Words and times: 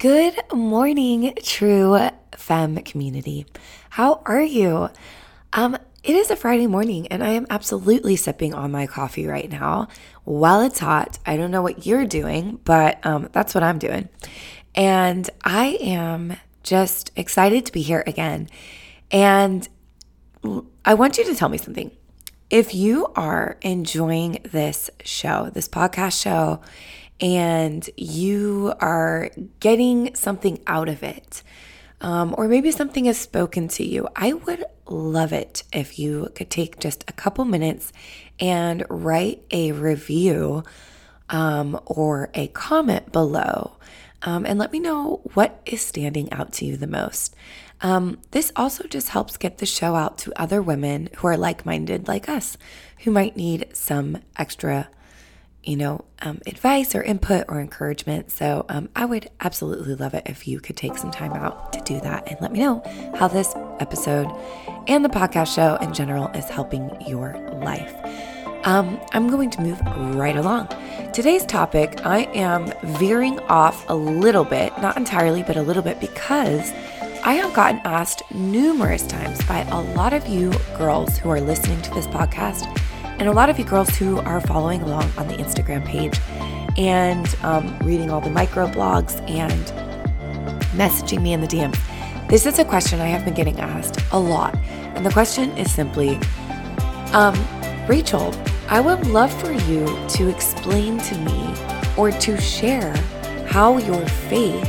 Good 0.00 0.40
morning, 0.50 1.34
true 1.42 2.08
femme 2.34 2.76
community. 2.76 3.44
How 3.90 4.22
are 4.24 4.40
you? 4.40 4.88
Um, 5.52 5.76
it 6.02 6.16
is 6.16 6.30
a 6.30 6.36
Friday 6.36 6.66
morning 6.66 7.06
and 7.08 7.22
I 7.22 7.32
am 7.32 7.46
absolutely 7.50 8.16
sipping 8.16 8.54
on 8.54 8.70
my 8.70 8.86
coffee 8.86 9.26
right 9.26 9.50
now 9.50 9.88
while 10.24 10.62
it's 10.62 10.78
hot. 10.78 11.18
I 11.26 11.36
don't 11.36 11.50
know 11.50 11.60
what 11.60 11.84
you're 11.84 12.06
doing, 12.06 12.60
but 12.64 13.04
um, 13.04 13.28
that's 13.32 13.54
what 13.54 13.62
I'm 13.62 13.78
doing. 13.78 14.08
And 14.74 15.28
I 15.44 15.76
am 15.82 16.38
just 16.62 17.10
excited 17.14 17.66
to 17.66 17.72
be 17.72 17.82
here 17.82 18.02
again. 18.06 18.48
And 19.10 19.68
I 20.82 20.94
want 20.94 21.18
you 21.18 21.24
to 21.26 21.34
tell 21.34 21.50
me 21.50 21.58
something. 21.58 21.90
If 22.48 22.74
you 22.74 23.06
are 23.16 23.58
enjoying 23.60 24.38
this 24.50 24.88
show, 25.04 25.50
this 25.50 25.68
podcast 25.68 26.22
show, 26.22 26.62
and 27.20 27.88
you 27.96 28.72
are 28.80 29.30
getting 29.60 30.14
something 30.14 30.60
out 30.66 30.88
of 30.88 31.02
it, 31.02 31.42
um, 32.00 32.34
or 32.38 32.48
maybe 32.48 32.70
something 32.70 33.04
has 33.04 33.18
spoken 33.18 33.68
to 33.68 33.84
you, 33.84 34.08
I 34.16 34.32
would 34.32 34.64
love 34.86 35.32
it 35.32 35.62
if 35.72 35.98
you 35.98 36.30
could 36.34 36.50
take 36.50 36.80
just 36.80 37.04
a 37.08 37.12
couple 37.12 37.44
minutes 37.44 37.92
and 38.38 38.84
write 38.88 39.42
a 39.50 39.72
review 39.72 40.64
um, 41.28 41.78
or 41.86 42.30
a 42.34 42.48
comment 42.48 43.12
below. 43.12 43.76
Um, 44.22 44.44
and 44.44 44.58
let 44.58 44.72
me 44.72 44.80
know 44.80 45.22
what 45.32 45.62
is 45.64 45.80
standing 45.80 46.30
out 46.32 46.52
to 46.54 46.66
you 46.66 46.76
the 46.76 46.86
most. 46.86 47.34
Um, 47.80 48.18
this 48.32 48.52
also 48.54 48.86
just 48.86 49.10
helps 49.10 49.38
get 49.38 49.58
the 49.58 49.66
show 49.66 49.94
out 49.94 50.18
to 50.18 50.32
other 50.36 50.60
women 50.60 51.08
who 51.16 51.28
are 51.28 51.38
like 51.38 51.64
minded 51.64 52.08
like 52.08 52.28
us, 52.28 52.58
who 53.04 53.10
might 53.10 53.36
need 53.36 53.68
some 53.72 54.18
extra 54.36 54.88
you 55.62 55.76
know, 55.76 56.04
um, 56.22 56.40
advice 56.46 56.94
or 56.94 57.02
input 57.02 57.44
or 57.48 57.60
encouragement. 57.60 58.30
So 58.30 58.64
um, 58.68 58.88
I 58.96 59.04
would 59.04 59.30
absolutely 59.40 59.94
love 59.94 60.14
it 60.14 60.22
if 60.26 60.48
you 60.48 60.60
could 60.60 60.76
take 60.76 60.96
some 60.96 61.10
time 61.10 61.32
out 61.32 61.72
to 61.74 61.80
do 61.82 62.00
that 62.00 62.28
and 62.28 62.40
let 62.40 62.52
me 62.52 62.60
know 62.60 62.82
how 63.16 63.28
this 63.28 63.52
episode 63.78 64.26
and 64.86 65.04
the 65.04 65.08
podcast 65.08 65.54
show 65.54 65.76
in 65.76 65.92
general 65.92 66.28
is 66.28 66.46
helping 66.46 66.90
your 67.06 67.34
life. 67.62 67.94
Um, 68.64 69.00
I'm 69.12 69.28
going 69.28 69.50
to 69.50 69.62
move 69.62 69.80
right 70.16 70.36
along. 70.36 70.68
Today's 71.12 71.46
topic, 71.46 72.04
I 72.04 72.24
am 72.34 72.72
veering 72.98 73.38
off 73.40 73.88
a 73.88 73.94
little 73.94 74.44
bit, 74.44 74.76
not 74.78 74.96
entirely, 74.96 75.42
but 75.42 75.56
a 75.56 75.62
little 75.62 75.82
bit 75.82 75.98
because 75.98 76.70
I 77.22 77.34
have 77.34 77.52
gotten 77.54 77.80
asked 77.84 78.22
numerous 78.32 79.06
times 79.06 79.44
by 79.44 79.60
a 79.60 79.80
lot 79.94 80.12
of 80.12 80.26
you 80.26 80.52
girls 80.76 81.18
who 81.18 81.28
are 81.30 81.40
listening 81.40 81.80
to 81.82 81.90
this 81.90 82.06
podcast 82.06 82.64
and 83.20 83.28
a 83.28 83.32
lot 83.32 83.50
of 83.50 83.58
you 83.58 83.64
girls 83.66 83.90
who 83.90 84.18
are 84.20 84.40
following 84.40 84.80
along 84.80 85.04
on 85.18 85.28
the 85.28 85.34
Instagram 85.34 85.84
page 85.84 86.18
and 86.78 87.36
um, 87.42 87.78
reading 87.80 88.10
all 88.10 88.20
the 88.20 88.30
micro 88.30 88.66
blogs 88.66 89.20
and 89.28 89.66
messaging 90.72 91.20
me 91.20 91.34
in 91.34 91.42
the 91.42 91.46
DMs. 91.46 91.78
This 92.28 92.46
is 92.46 92.58
a 92.58 92.64
question 92.64 92.98
I 92.98 93.08
have 93.08 93.26
been 93.26 93.34
getting 93.34 93.60
asked 93.60 94.00
a 94.12 94.18
lot. 94.18 94.56
And 94.94 95.04
the 95.04 95.10
question 95.10 95.50
is 95.58 95.70
simply 95.70 96.18
um, 97.12 97.34
Rachel, 97.86 98.34
I 98.68 98.80
would 98.80 99.06
love 99.08 99.32
for 99.38 99.52
you 99.52 99.84
to 100.10 100.28
explain 100.28 100.96
to 100.98 101.18
me 101.18 101.54
or 101.98 102.10
to 102.10 102.40
share 102.40 102.96
how 103.48 103.76
your 103.76 104.06
faith 104.06 104.64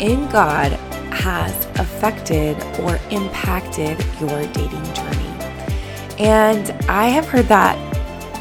in 0.00 0.26
God 0.30 0.72
has 1.12 1.66
affected 1.78 2.56
or 2.80 2.98
impacted 3.10 4.02
your 4.20 4.46
dating 4.52 4.94
journey. 4.94 5.31
And 6.18 6.70
I 6.88 7.08
have 7.08 7.26
heard 7.26 7.46
that 7.46 7.76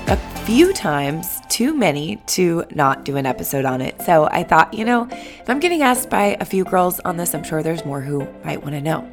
a 0.09 0.17
few 0.45 0.73
times, 0.73 1.39
too 1.49 1.73
many 1.73 2.17
to 2.27 2.65
not 2.73 3.05
do 3.05 3.17
an 3.17 3.25
episode 3.25 3.65
on 3.65 3.81
it. 3.81 4.01
So 4.01 4.25
I 4.25 4.43
thought, 4.43 4.73
you 4.73 4.85
know, 4.85 5.07
if 5.11 5.49
I'm 5.49 5.59
getting 5.59 5.81
asked 5.81 6.09
by 6.09 6.37
a 6.39 6.45
few 6.45 6.63
girls 6.63 6.99
on 7.01 7.17
this, 7.17 7.33
I'm 7.33 7.43
sure 7.43 7.61
there's 7.61 7.85
more 7.85 8.01
who 8.01 8.27
might 8.43 8.61
want 8.61 8.73
to 8.75 8.81
know. 8.81 9.09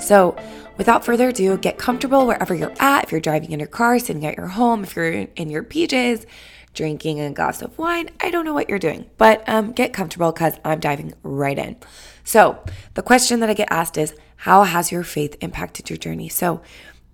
So 0.00 0.36
without 0.76 1.04
further 1.04 1.28
ado, 1.28 1.56
get 1.58 1.78
comfortable 1.78 2.26
wherever 2.26 2.54
you're 2.54 2.74
at. 2.78 3.04
If 3.04 3.12
you're 3.12 3.20
driving 3.20 3.52
in 3.52 3.58
your 3.58 3.68
car, 3.68 3.98
sitting 3.98 4.26
at 4.26 4.36
your 4.36 4.48
home, 4.48 4.84
if 4.84 4.94
you're 4.96 5.12
in 5.12 5.50
your 5.50 5.62
PJs, 5.62 6.26
drinking 6.74 7.20
a 7.20 7.32
glass 7.32 7.62
of 7.62 7.76
wine, 7.78 8.10
I 8.20 8.30
don't 8.30 8.44
know 8.44 8.54
what 8.54 8.68
you're 8.68 8.78
doing, 8.78 9.06
but 9.16 9.48
um, 9.48 9.72
get 9.72 9.92
comfortable 9.92 10.30
because 10.30 10.58
I'm 10.64 10.78
diving 10.78 11.14
right 11.22 11.58
in. 11.58 11.76
So 12.22 12.62
the 12.94 13.02
question 13.02 13.40
that 13.40 13.50
I 13.50 13.54
get 13.54 13.68
asked 13.70 13.96
is, 13.96 14.14
how 14.36 14.64
has 14.64 14.92
your 14.92 15.02
faith 15.02 15.36
impacted 15.40 15.88
your 15.88 15.96
journey? 15.96 16.28
So, 16.28 16.62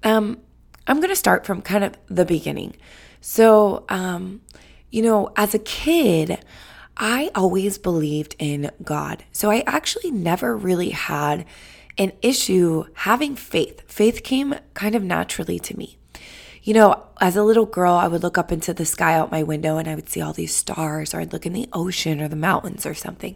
um, 0.03 0.41
I'm 0.87 0.98
going 0.98 1.10
to 1.10 1.16
start 1.16 1.47
from 1.47 1.62
kind 1.62 1.84
of 1.84 1.97
the 2.09 2.25
beginning. 2.25 2.76
So, 3.20 3.84
um, 3.88 4.41
you 4.91 5.03
know, 5.03 5.32
as 5.37 5.54
a 5.54 5.59
kid, 5.59 6.44
I 6.97 7.31
always 7.34 7.78
believed 7.78 8.37
in 8.38 8.70
God. 8.82 9.25
So 9.32 9.50
I 9.50 9.62
actually 9.66 10.10
never 10.10 10.56
really 10.56 10.91
had 10.91 11.47
an 11.98 12.12
issue 12.22 12.84
having 12.94 13.37
faith. 13.37 13.82
Faith 13.91 14.22
came 14.22 14.54
kind 14.75 14.94
of 14.94 15.03
naturally 15.03 15.59
to 15.60 15.76
me. 15.76 15.98
You 16.62 16.75
know, 16.75 17.06
as 17.21 17.37
a 17.37 17.42
little 17.42 17.66
girl, 17.66 17.94
I 17.94 18.06
would 18.06 18.22
look 18.22 18.38
up 18.38 18.53
into 18.53 18.72
the 18.72 18.84
sky 18.84 19.15
out 19.15 19.32
my 19.32 19.42
window 19.42 19.78
and 19.78 19.88
I 19.88 19.94
would 19.94 20.09
see 20.09 20.21
all 20.21 20.32
these 20.32 20.54
stars, 20.54 21.12
or 21.12 21.21
I'd 21.21 21.32
look 21.32 21.44
in 21.44 21.53
the 21.53 21.69
ocean 21.72 22.21
or 22.21 22.28
the 22.28 22.37
mountains 22.37 22.87
or 22.87 22.94
something. 22.94 23.34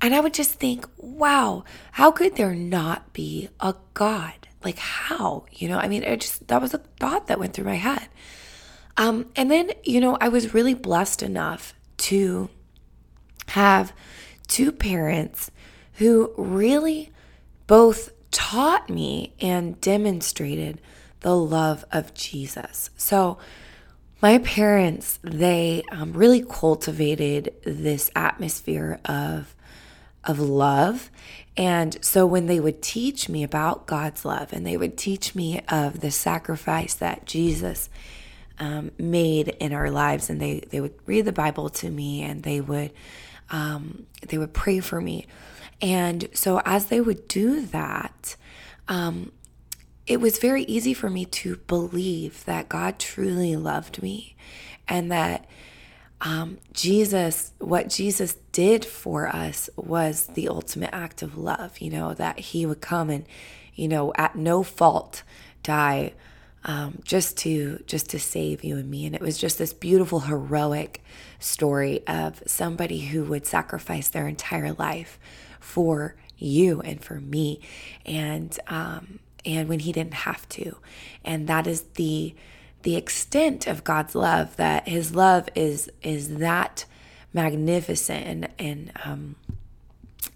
And 0.00 0.14
I 0.14 0.20
would 0.20 0.34
just 0.34 0.54
think, 0.54 0.86
wow, 0.96 1.64
how 1.92 2.12
could 2.12 2.36
there 2.36 2.54
not 2.54 3.12
be 3.12 3.48
a 3.60 3.74
God? 3.92 4.43
Like, 4.64 4.78
how? 4.78 5.46
You 5.52 5.68
know, 5.68 5.78
I 5.78 5.88
mean, 5.88 6.02
it 6.02 6.20
just, 6.20 6.48
that 6.48 6.60
was 6.60 6.74
a 6.74 6.78
thought 6.78 7.26
that 7.26 7.38
went 7.38 7.54
through 7.54 7.64
my 7.64 7.74
head. 7.74 8.08
Um, 8.96 9.26
and 9.36 9.50
then, 9.50 9.72
you 9.82 10.00
know, 10.00 10.16
I 10.20 10.28
was 10.28 10.54
really 10.54 10.74
blessed 10.74 11.22
enough 11.22 11.74
to 11.98 12.48
have 13.48 13.92
two 14.46 14.72
parents 14.72 15.50
who 15.94 16.32
really 16.36 17.12
both 17.66 18.12
taught 18.30 18.88
me 18.90 19.34
and 19.40 19.80
demonstrated 19.80 20.80
the 21.20 21.36
love 21.36 21.84
of 21.92 22.14
Jesus. 22.14 22.90
So, 22.96 23.38
my 24.20 24.38
parents, 24.38 25.18
they 25.22 25.82
um, 25.92 26.14
really 26.14 26.42
cultivated 26.42 27.54
this 27.64 28.10
atmosphere 28.16 28.98
of 29.04 29.54
of 30.24 30.40
love. 30.40 31.10
And 31.56 32.04
so 32.04 32.26
when 32.26 32.46
they 32.46 32.58
would 32.58 32.82
teach 32.82 33.28
me 33.28 33.44
about 33.44 33.86
God's 33.86 34.24
love 34.24 34.52
and 34.52 34.66
they 34.66 34.76
would 34.76 34.96
teach 34.96 35.34
me 35.34 35.60
of 35.68 36.00
the 36.00 36.10
sacrifice 36.10 36.94
that 36.94 37.26
Jesus 37.26 37.88
um, 38.58 38.90
made 38.98 39.48
in 39.48 39.72
our 39.72 39.90
lives, 39.90 40.30
and 40.30 40.40
they, 40.40 40.60
they 40.70 40.80
would 40.80 40.94
read 41.06 41.24
the 41.24 41.32
Bible 41.32 41.68
to 41.70 41.90
me 41.90 42.22
and 42.22 42.42
they 42.42 42.60
would 42.60 42.92
um, 43.50 44.06
they 44.26 44.38
would 44.38 44.54
pray 44.54 44.80
for 44.80 45.00
me. 45.00 45.26
And 45.82 46.28
so 46.32 46.62
as 46.64 46.86
they 46.86 47.00
would 47.00 47.28
do 47.28 47.60
that, 47.66 48.36
um, 48.88 49.32
it 50.06 50.20
was 50.20 50.38
very 50.38 50.64
easy 50.64 50.94
for 50.94 51.10
me 51.10 51.24
to 51.26 51.56
believe 51.66 52.44
that 52.46 52.68
God 52.68 52.98
truly 52.98 53.54
loved 53.56 54.02
me 54.02 54.34
and 54.88 55.10
that 55.12 55.46
um, 56.24 56.58
Jesus, 56.72 57.52
what 57.58 57.90
Jesus 57.90 58.36
did 58.50 58.84
for 58.84 59.28
us 59.28 59.68
was 59.76 60.28
the 60.28 60.48
ultimate 60.48 60.90
act 60.92 61.20
of 61.20 61.36
love, 61.36 61.78
you 61.78 61.90
know, 61.90 62.14
that 62.14 62.38
he 62.40 62.64
would 62.64 62.80
come 62.80 63.10
and, 63.10 63.26
you 63.74 63.88
know, 63.88 64.12
at 64.16 64.34
no 64.34 64.62
fault 64.62 65.22
die 65.62 66.14
um, 66.64 67.00
just 67.04 67.36
to 67.38 67.82
just 67.86 68.08
to 68.10 68.18
save 68.18 68.64
you 68.64 68.78
and 68.78 68.90
me. 68.90 69.04
And 69.04 69.14
it 69.14 69.20
was 69.20 69.36
just 69.36 69.58
this 69.58 69.74
beautiful 69.74 70.20
heroic 70.20 71.02
story 71.38 72.06
of 72.06 72.42
somebody 72.46 73.00
who 73.00 73.24
would 73.24 73.46
sacrifice 73.46 74.08
their 74.08 74.26
entire 74.26 74.72
life 74.72 75.18
for 75.60 76.16
you 76.38 76.80
and 76.80 77.04
for 77.04 77.20
me. 77.20 77.60
And 78.06 78.58
um, 78.66 79.18
and 79.44 79.68
when 79.68 79.80
he 79.80 79.92
didn't 79.92 80.14
have 80.14 80.48
to. 80.50 80.78
And 81.22 81.46
that 81.48 81.66
is 81.66 81.82
the 81.96 82.34
the 82.84 82.96
extent 82.96 83.66
of 83.66 83.82
God's 83.82 84.14
love 84.14 84.56
that 84.56 84.86
his 84.86 85.14
love 85.14 85.48
is 85.54 85.90
is 86.02 86.36
that 86.36 86.84
magnificent 87.32 88.26
and, 88.26 88.48
and 88.58 88.92
um, 89.04 89.36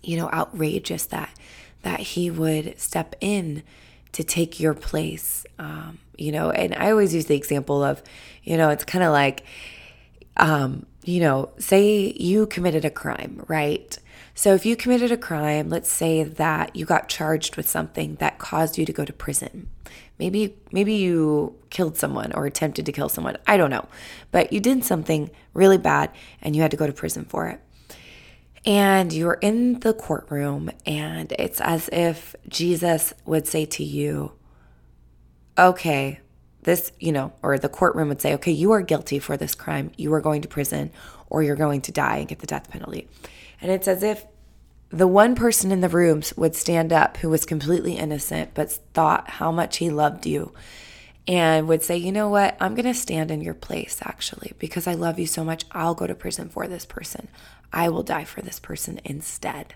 you 0.02 0.16
know 0.16 0.28
outrageous 0.30 1.06
that 1.06 1.30
that 1.82 2.00
he 2.00 2.30
would 2.30 2.78
step 2.80 3.14
in 3.20 3.62
to 4.12 4.24
take 4.24 4.58
your 4.58 4.74
place 4.74 5.46
um, 5.58 5.98
you 6.16 6.32
know? 6.32 6.50
And 6.50 6.74
i 6.74 6.90
always 6.90 7.14
use 7.14 7.26
the 7.26 7.36
example 7.36 7.84
of 7.84 8.02
you 8.42 8.56
know 8.56 8.70
it's 8.70 8.84
kind 8.84 9.04
of 9.04 9.12
like 9.12 9.44
um, 10.38 10.86
you 11.04 11.20
know 11.20 11.50
say 11.58 12.12
you 12.16 12.46
committed 12.46 12.84
a 12.84 12.90
crime 12.90 13.44
right? 13.46 13.96
So 14.34 14.54
if 14.54 14.64
you 14.64 14.74
committed 14.74 15.12
a 15.12 15.18
crime 15.18 15.68
let's 15.68 15.92
say 15.92 16.22
that 16.22 16.74
you 16.74 16.86
got 16.86 17.10
charged 17.10 17.56
with 17.56 17.68
something 17.68 18.14
that 18.16 18.38
caused 18.38 18.78
you 18.78 18.86
to 18.86 18.92
go 18.92 19.04
to 19.04 19.12
prison 19.12 19.68
Maybe 20.18 20.56
maybe 20.72 20.94
you 20.94 21.54
killed 21.70 21.96
someone 21.96 22.32
or 22.32 22.46
attempted 22.46 22.86
to 22.86 22.92
kill 22.92 23.08
someone. 23.08 23.36
I 23.46 23.56
don't 23.56 23.70
know. 23.70 23.86
But 24.30 24.52
you 24.52 24.60
did 24.60 24.84
something 24.84 25.30
really 25.54 25.78
bad 25.78 26.10
and 26.42 26.56
you 26.56 26.62
had 26.62 26.70
to 26.72 26.76
go 26.76 26.86
to 26.86 26.92
prison 26.92 27.24
for 27.24 27.46
it. 27.48 27.60
And 28.64 29.12
you're 29.12 29.38
in 29.40 29.80
the 29.80 29.94
courtroom 29.94 30.70
and 30.84 31.32
it's 31.38 31.60
as 31.60 31.88
if 31.92 32.34
Jesus 32.48 33.14
would 33.24 33.46
say 33.46 33.64
to 33.66 33.84
you, 33.84 34.32
"Okay, 35.56 36.20
this, 36.62 36.90
you 36.98 37.12
know, 37.12 37.32
or 37.42 37.56
the 37.58 37.68
courtroom 37.68 38.08
would 38.08 38.20
say, 38.20 38.34
"Okay, 38.34 38.52
you 38.52 38.72
are 38.72 38.82
guilty 38.82 39.18
for 39.18 39.36
this 39.36 39.54
crime. 39.54 39.92
You 39.96 40.12
are 40.12 40.20
going 40.20 40.42
to 40.42 40.48
prison 40.48 40.90
or 41.30 41.42
you're 41.42 41.56
going 41.56 41.80
to 41.82 41.92
die 41.92 42.18
and 42.18 42.28
get 42.28 42.40
the 42.40 42.46
death 42.46 42.68
penalty." 42.68 43.08
And 43.60 43.70
it's 43.70 43.88
as 43.88 44.02
if 44.02 44.26
the 44.90 45.06
one 45.06 45.34
person 45.34 45.70
in 45.70 45.80
the 45.80 45.88
rooms 45.88 46.34
would 46.36 46.54
stand 46.54 46.92
up 46.92 47.18
who 47.18 47.28
was 47.28 47.44
completely 47.44 47.96
innocent 47.96 48.54
but 48.54 48.70
thought 48.94 49.28
how 49.30 49.52
much 49.52 49.78
he 49.78 49.90
loved 49.90 50.26
you 50.26 50.52
and 51.28 51.68
would 51.68 51.82
say, 51.82 51.98
you 51.98 52.10
know 52.10 52.30
what, 52.30 52.56
I'm 52.58 52.74
going 52.74 52.86
to 52.86 52.94
stand 52.94 53.30
in 53.30 53.42
your 53.42 53.54
place 53.54 53.98
actually 54.02 54.54
because 54.58 54.86
I 54.86 54.94
love 54.94 55.18
you 55.18 55.26
so 55.26 55.44
much. 55.44 55.66
I'll 55.70 55.94
go 55.94 56.06
to 56.06 56.14
prison 56.14 56.48
for 56.48 56.66
this 56.66 56.86
person. 56.86 57.28
I 57.70 57.90
will 57.90 58.02
die 58.02 58.24
for 58.24 58.40
this 58.40 58.58
person 58.58 58.98
instead. 59.04 59.74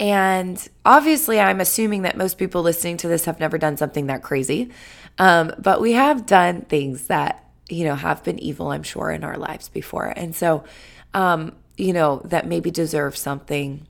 And 0.00 0.66
obviously, 0.84 1.38
I'm 1.38 1.60
assuming 1.60 2.02
that 2.02 2.16
most 2.16 2.38
people 2.38 2.62
listening 2.62 2.96
to 2.98 3.08
this 3.08 3.26
have 3.26 3.38
never 3.38 3.58
done 3.58 3.76
something 3.76 4.06
that 4.06 4.22
crazy. 4.22 4.70
Um, 5.18 5.52
but 5.58 5.80
we 5.82 5.92
have 5.92 6.26
done 6.26 6.62
things 6.62 7.06
that, 7.08 7.44
you 7.68 7.84
know, 7.84 7.94
have 7.94 8.24
been 8.24 8.38
evil, 8.38 8.68
I'm 8.68 8.82
sure, 8.82 9.10
in 9.10 9.22
our 9.22 9.36
lives 9.36 9.68
before. 9.68 10.06
And 10.16 10.34
so, 10.34 10.64
um, 11.12 11.52
you 11.76 11.92
know, 11.92 12.22
that 12.24 12.46
maybe 12.46 12.70
deserve 12.70 13.16
something, 13.16 13.86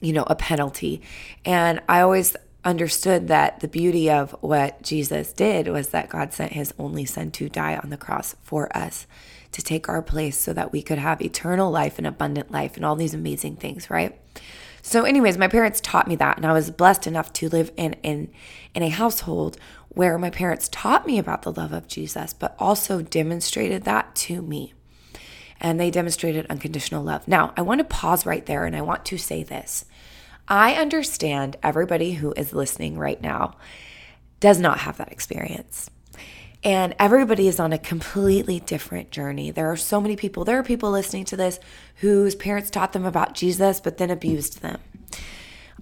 you 0.00 0.12
know, 0.12 0.24
a 0.26 0.36
penalty. 0.36 1.02
And 1.44 1.80
I 1.88 2.00
always 2.00 2.36
understood 2.64 3.28
that 3.28 3.60
the 3.60 3.68
beauty 3.68 4.10
of 4.10 4.32
what 4.40 4.82
Jesus 4.82 5.32
did 5.32 5.68
was 5.68 5.88
that 5.88 6.08
God 6.08 6.32
sent 6.32 6.52
his 6.52 6.74
only 6.78 7.04
son 7.04 7.30
to 7.32 7.48
die 7.48 7.76
on 7.76 7.90
the 7.90 7.96
cross 7.96 8.34
for 8.42 8.74
us 8.76 9.06
to 9.52 9.62
take 9.62 9.88
our 9.88 10.02
place 10.02 10.36
so 10.36 10.52
that 10.52 10.72
we 10.72 10.82
could 10.82 10.98
have 10.98 11.22
eternal 11.22 11.70
life 11.70 11.98
and 11.98 12.06
abundant 12.06 12.50
life 12.50 12.76
and 12.76 12.84
all 12.84 12.96
these 12.96 13.14
amazing 13.14 13.56
things, 13.56 13.88
right? 13.88 14.20
So 14.82 15.04
anyways, 15.04 15.38
my 15.38 15.48
parents 15.48 15.80
taught 15.80 16.08
me 16.08 16.16
that 16.16 16.36
and 16.36 16.46
I 16.46 16.52
was 16.52 16.70
blessed 16.70 17.06
enough 17.06 17.32
to 17.34 17.48
live 17.48 17.70
in 17.76 17.94
in 18.02 18.30
in 18.74 18.82
a 18.82 18.88
household 18.88 19.56
where 19.88 20.18
my 20.18 20.30
parents 20.30 20.68
taught 20.70 21.06
me 21.06 21.18
about 21.18 21.42
the 21.42 21.52
love 21.52 21.72
of 21.72 21.88
Jesus 21.88 22.32
but 22.32 22.54
also 22.58 23.02
demonstrated 23.02 23.84
that 23.84 24.14
to 24.16 24.42
me. 24.42 24.74
And 25.60 25.78
they 25.78 25.90
demonstrated 25.90 26.46
unconditional 26.48 27.02
love. 27.02 27.26
Now, 27.26 27.52
I 27.56 27.62
want 27.62 27.80
to 27.80 27.84
pause 27.84 28.24
right 28.24 28.44
there 28.46 28.64
and 28.64 28.76
I 28.76 28.82
want 28.82 29.04
to 29.06 29.18
say 29.18 29.42
this. 29.42 29.84
I 30.46 30.74
understand 30.74 31.56
everybody 31.62 32.12
who 32.12 32.32
is 32.32 32.52
listening 32.52 32.98
right 32.98 33.20
now 33.20 33.56
does 34.40 34.60
not 34.60 34.78
have 34.80 34.96
that 34.98 35.12
experience. 35.12 35.90
And 36.64 36.94
everybody 36.98 37.46
is 37.46 37.60
on 37.60 37.72
a 37.72 37.78
completely 37.78 38.60
different 38.60 39.10
journey. 39.10 39.50
There 39.50 39.70
are 39.70 39.76
so 39.76 40.00
many 40.00 40.16
people, 40.16 40.44
there 40.44 40.58
are 40.58 40.64
people 40.64 40.90
listening 40.90 41.24
to 41.26 41.36
this 41.36 41.60
whose 41.96 42.34
parents 42.34 42.70
taught 42.70 42.92
them 42.92 43.04
about 43.04 43.34
Jesus, 43.34 43.80
but 43.80 43.98
then 43.98 44.10
abused 44.10 44.60
them. 44.60 44.80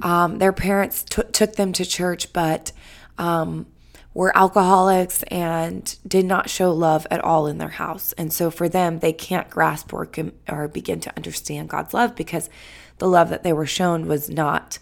Um, 0.02 0.38
their 0.38 0.52
parents 0.52 1.02
t- 1.02 1.22
took 1.32 1.56
them 1.56 1.72
to 1.74 1.86
church, 1.86 2.32
but 2.34 2.72
um, 3.16 3.66
were 4.16 4.34
alcoholics 4.34 5.22
and 5.24 5.98
did 6.08 6.24
not 6.24 6.48
show 6.48 6.72
love 6.72 7.06
at 7.10 7.22
all 7.22 7.46
in 7.46 7.58
their 7.58 7.68
house. 7.68 8.14
And 8.14 8.32
so 8.32 8.50
for 8.50 8.66
them, 8.66 9.00
they 9.00 9.12
can't 9.12 9.50
grasp 9.50 9.92
or, 9.92 10.08
or 10.48 10.68
begin 10.68 11.00
to 11.00 11.14
understand 11.18 11.68
God's 11.68 11.92
love 11.92 12.16
because 12.16 12.48
the 12.96 13.08
love 13.08 13.28
that 13.28 13.42
they 13.42 13.52
were 13.52 13.66
shown 13.66 14.06
was 14.06 14.30
not 14.30 14.78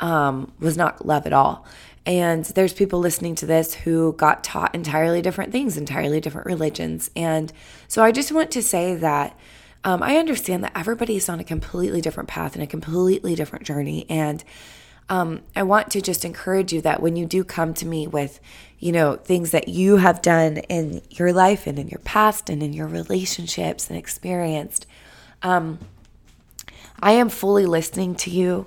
um, 0.00 0.52
was 0.60 0.76
not 0.76 1.06
love 1.06 1.26
at 1.26 1.32
all. 1.32 1.64
And 2.04 2.44
there's 2.44 2.74
people 2.74 3.00
listening 3.00 3.34
to 3.36 3.46
this 3.46 3.72
who 3.72 4.12
got 4.12 4.44
taught 4.44 4.74
entirely 4.74 5.22
different 5.22 5.50
things, 5.50 5.78
entirely 5.78 6.20
different 6.20 6.46
religions. 6.46 7.10
And 7.16 7.50
so 7.88 8.04
I 8.04 8.12
just 8.12 8.32
want 8.32 8.50
to 8.50 8.62
say 8.62 8.94
that 8.96 9.34
um, 9.82 10.02
I 10.02 10.18
understand 10.18 10.62
that 10.64 10.72
everybody 10.76 11.16
is 11.16 11.30
on 11.30 11.40
a 11.40 11.44
completely 11.44 12.02
different 12.02 12.28
path 12.28 12.52
and 12.52 12.62
a 12.62 12.66
completely 12.66 13.34
different 13.34 13.64
journey. 13.64 14.04
And 14.10 14.44
um, 15.08 15.42
I 15.56 15.62
want 15.62 15.90
to 15.92 16.00
just 16.00 16.24
encourage 16.24 16.72
you 16.72 16.80
that 16.82 17.00
when 17.02 17.16
you 17.16 17.26
do 17.26 17.44
come 17.44 17.72
to 17.74 17.86
me 17.86 18.06
with, 18.06 18.40
you 18.78 18.92
know, 18.92 19.16
things 19.16 19.50
that 19.52 19.68
you 19.68 19.96
have 19.96 20.20
done 20.20 20.58
in 20.68 21.02
your 21.10 21.32
life 21.32 21.66
and 21.66 21.78
in 21.78 21.88
your 21.88 22.00
past 22.00 22.50
and 22.50 22.62
in 22.62 22.72
your 22.72 22.86
relationships 22.86 23.88
and 23.88 23.98
experienced, 23.98 24.86
um, 25.42 25.78
I 27.00 27.12
am 27.12 27.28
fully 27.28 27.64
listening 27.64 28.14
to 28.16 28.30
you 28.30 28.66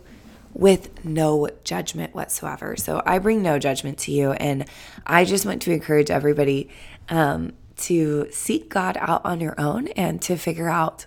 with 0.53 1.05
no 1.05 1.49
judgment 1.63 2.13
whatsoever. 2.13 2.75
So 2.75 3.01
I 3.05 3.19
bring 3.19 3.41
no 3.41 3.59
judgment 3.59 3.97
to 3.99 4.11
you. 4.11 4.31
And 4.31 4.65
I 5.05 5.25
just 5.25 5.45
want 5.45 5.61
to 5.63 5.71
encourage 5.71 6.09
everybody 6.09 6.69
um, 7.09 7.53
to 7.77 8.27
seek 8.31 8.69
God 8.69 8.97
out 8.99 9.23
on 9.25 9.39
your 9.39 9.59
own 9.59 9.89
and 9.89 10.21
to 10.23 10.38
figure 10.38 10.69
out. 10.69 11.05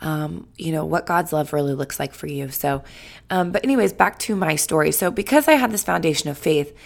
Um, 0.00 0.48
you 0.56 0.72
know 0.72 0.84
what 0.84 1.06
God's 1.06 1.32
love 1.32 1.52
really 1.52 1.74
looks 1.74 1.98
like 1.98 2.12
for 2.12 2.26
you. 2.26 2.50
So, 2.50 2.84
um, 3.30 3.52
but 3.52 3.64
anyways, 3.64 3.92
back 3.92 4.18
to 4.20 4.36
my 4.36 4.56
story. 4.56 4.92
So, 4.92 5.10
because 5.10 5.48
I 5.48 5.52
had 5.52 5.70
this 5.70 5.84
foundation 5.84 6.28
of 6.28 6.36
faith, 6.36 6.76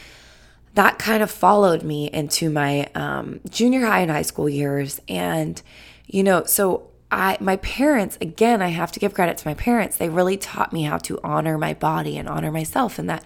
that 0.74 0.98
kind 0.98 1.22
of 1.22 1.30
followed 1.30 1.82
me 1.82 2.08
into 2.10 2.50
my 2.50 2.88
um, 2.94 3.40
junior 3.48 3.84
high 3.86 4.00
and 4.00 4.10
high 4.10 4.22
school 4.22 4.48
years. 4.48 5.00
And, 5.08 5.60
you 6.06 6.22
know, 6.22 6.44
so 6.44 6.90
I 7.10 7.36
my 7.40 7.56
parents 7.56 8.16
again 8.20 8.62
I 8.62 8.68
have 8.68 8.92
to 8.92 9.00
give 9.00 9.14
credit 9.14 9.36
to 9.38 9.48
my 9.48 9.54
parents 9.54 9.96
they 9.96 10.08
really 10.08 10.36
taught 10.36 10.72
me 10.72 10.84
how 10.84 10.98
to 10.98 11.18
honor 11.24 11.58
my 11.58 11.74
body 11.74 12.16
and 12.16 12.28
honor 12.28 12.52
myself 12.52 12.98
and 12.98 13.10
that 13.10 13.24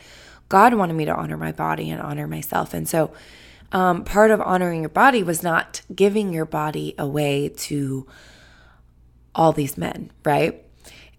God 0.49 0.75
wanted 0.75 0.95
me 0.95 1.05
to 1.05 1.15
honor 1.15 1.37
my 1.37 1.53
body 1.53 1.91
and 1.91 2.01
honor 2.01 2.27
myself 2.27 2.73
and 2.73 2.89
so 2.89 3.13
um, 3.73 4.05
part 4.05 4.31
of 4.31 4.41
honoring 4.41 4.81
your 4.81 4.89
body 4.89 5.23
was 5.23 5.43
not 5.43 5.83
giving 5.95 6.33
your 6.33 6.45
body 6.45 6.95
away 6.99 7.49
to 7.49 8.07
all 9.35 9.53
these 9.53 9.77
men 9.77 10.11
right? 10.25 10.61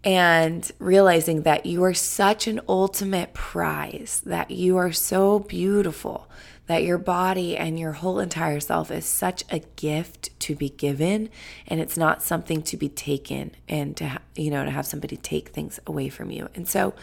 And 0.04 0.72
realizing 0.78 1.42
that 1.44 1.66
you 1.66 1.84
are 1.84 1.96
such 1.96 2.46
an 2.46 2.62
ultimate 2.70 3.34
prize 3.34 4.22
that 4.26 4.52
you 4.52 4.78
are 4.78 4.92
so 4.92 5.40
beautiful 5.40 6.30
that 6.68 6.84
your 6.84 6.98
body 6.98 7.56
and 7.56 7.80
your 7.80 7.94
whole 7.94 8.20
entire 8.20 8.60
self 8.60 8.90
is 8.90 9.06
such 9.06 9.44
a 9.52 9.60
gift 9.76 10.38
to 10.40 10.56
be 10.56 10.70
given 10.70 11.30
and 11.68 11.80
it's 11.80 11.98
not 11.98 12.24
something 12.24 12.62
to 12.64 12.78
be 12.78 12.90
taken 12.90 13.52
and 13.70 13.96
to 13.98 14.08
ha- 14.08 14.22
you 14.36 14.50
know 14.50 14.64
to 14.64 14.72
have 14.72 14.86
somebody 14.86 15.18
take 15.18 15.50
things 15.50 15.80
away 15.86 16.10
from 16.10 16.32
you. 16.32 16.50
And 16.56 16.68
so 16.68 16.94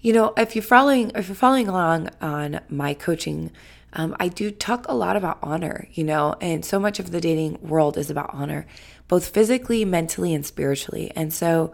you 0.00 0.12
know 0.12 0.32
if 0.36 0.54
you're 0.54 0.62
following 0.62 1.12
if 1.14 1.28
you're 1.28 1.34
following 1.34 1.68
along 1.68 2.08
on 2.20 2.60
my 2.68 2.94
coaching 2.94 3.50
um, 3.92 4.14
i 4.18 4.28
do 4.28 4.50
talk 4.50 4.86
a 4.88 4.94
lot 4.94 5.16
about 5.16 5.38
honor 5.42 5.86
you 5.92 6.04
know 6.04 6.34
and 6.40 6.64
so 6.64 6.78
much 6.78 6.98
of 6.98 7.10
the 7.10 7.20
dating 7.20 7.58
world 7.60 7.96
is 7.96 8.10
about 8.10 8.30
honor 8.32 8.66
both 9.08 9.28
physically 9.28 9.84
mentally 9.84 10.34
and 10.34 10.46
spiritually 10.46 11.12
and 11.16 11.32
so 11.32 11.72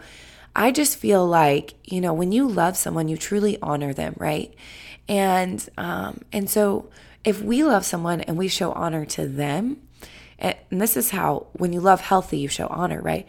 i 0.55 0.71
just 0.71 0.97
feel 0.97 1.27
like 1.27 1.75
you 1.85 2.01
know 2.01 2.13
when 2.13 2.33
you 2.33 2.47
love 2.47 2.77
someone 2.77 3.09
you 3.09 3.17
truly 3.17 3.59
honor 3.63 3.93
them 3.93 4.15
right 4.19 4.55
and 5.09 5.69
um, 5.79 6.21
and 6.33 6.51
so 6.51 6.89
if 7.27 7.43
we 7.43 7.65
love 7.65 7.85
someone 7.85 8.21
and 8.23 8.39
we 8.39 8.47
show 8.47 8.73
honor 8.73 9.05
to 9.05 9.27
them, 9.27 9.83
and 10.39 10.55
this 10.71 10.97
is 10.97 11.11
how 11.11 11.49
when 11.55 11.73
you 11.73 11.81
love 11.81 12.01
healthy, 12.01 12.39
you 12.39 12.49
show 12.49 12.69
honor, 12.69 13.03
right? 13.03 13.27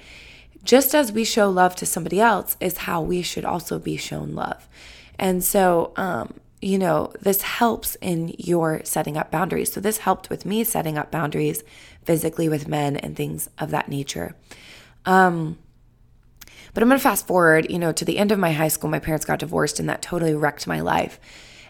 Just 0.63 0.94
as 0.94 1.12
we 1.12 1.24
show 1.24 1.50
love 1.50 1.75
to 1.78 1.86
somebody 1.86 2.22
else 2.22 2.56
is 2.60 2.78
how 2.78 3.01
we 3.01 3.24
should 3.24 3.44
also 3.44 3.80
be 3.80 3.98
shown 3.98 4.36
love. 4.36 4.68
And 5.18 5.44
so, 5.44 5.94
um, 5.95 6.35
you 6.61 6.78
know, 6.78 7.14
this 7.21 7.42
helps 7.42 7.95
in 8.02 8.33
your 8.37 8.81
setting 8.83 9.18
up 9.18 9.31
boundaries. 9.31 9.71
So, 9.71 9.80
this 9.80 9.99
helped 9.99 10.30
with 10.30 10.45
me 10.45 10.64
setting 10.64 10.97
up 10.97 11.11
boundaries 11.11 11.64
physically 12.04 12.49
with 12.49 12.68
men 12.68 12.97
and 12.97 13.16
things 13.16 13.49
of 13.59 13.69
that 13.71 13.90
nature. 13.90 14.35
Um, 15.06 15.57
but 16.73 16.83
I'm 16.83 16.90
going 16.90 16.99
to 16.99 17.04
fast 17.04 17.28
forward, 17.28 17.71
you 17.71 17.80
know, 17.80 17.92
to 17.92 18.06
the 18.06 18.18
end 18.18 18.31
of 18.31 18.40
my 18.40 18.52
high 18.52 18.68
school. 18.68 18.90
My 18.90 18.99
parents 18.99 19.26
got 19.26 19.40
divorced, 19.40 19.80
and 19.80 19.90
that 19.90 20.02
totally 20.02 20.33
wrecked 20.33 20.68
my 20.68 20.80
life. 20.80 21.19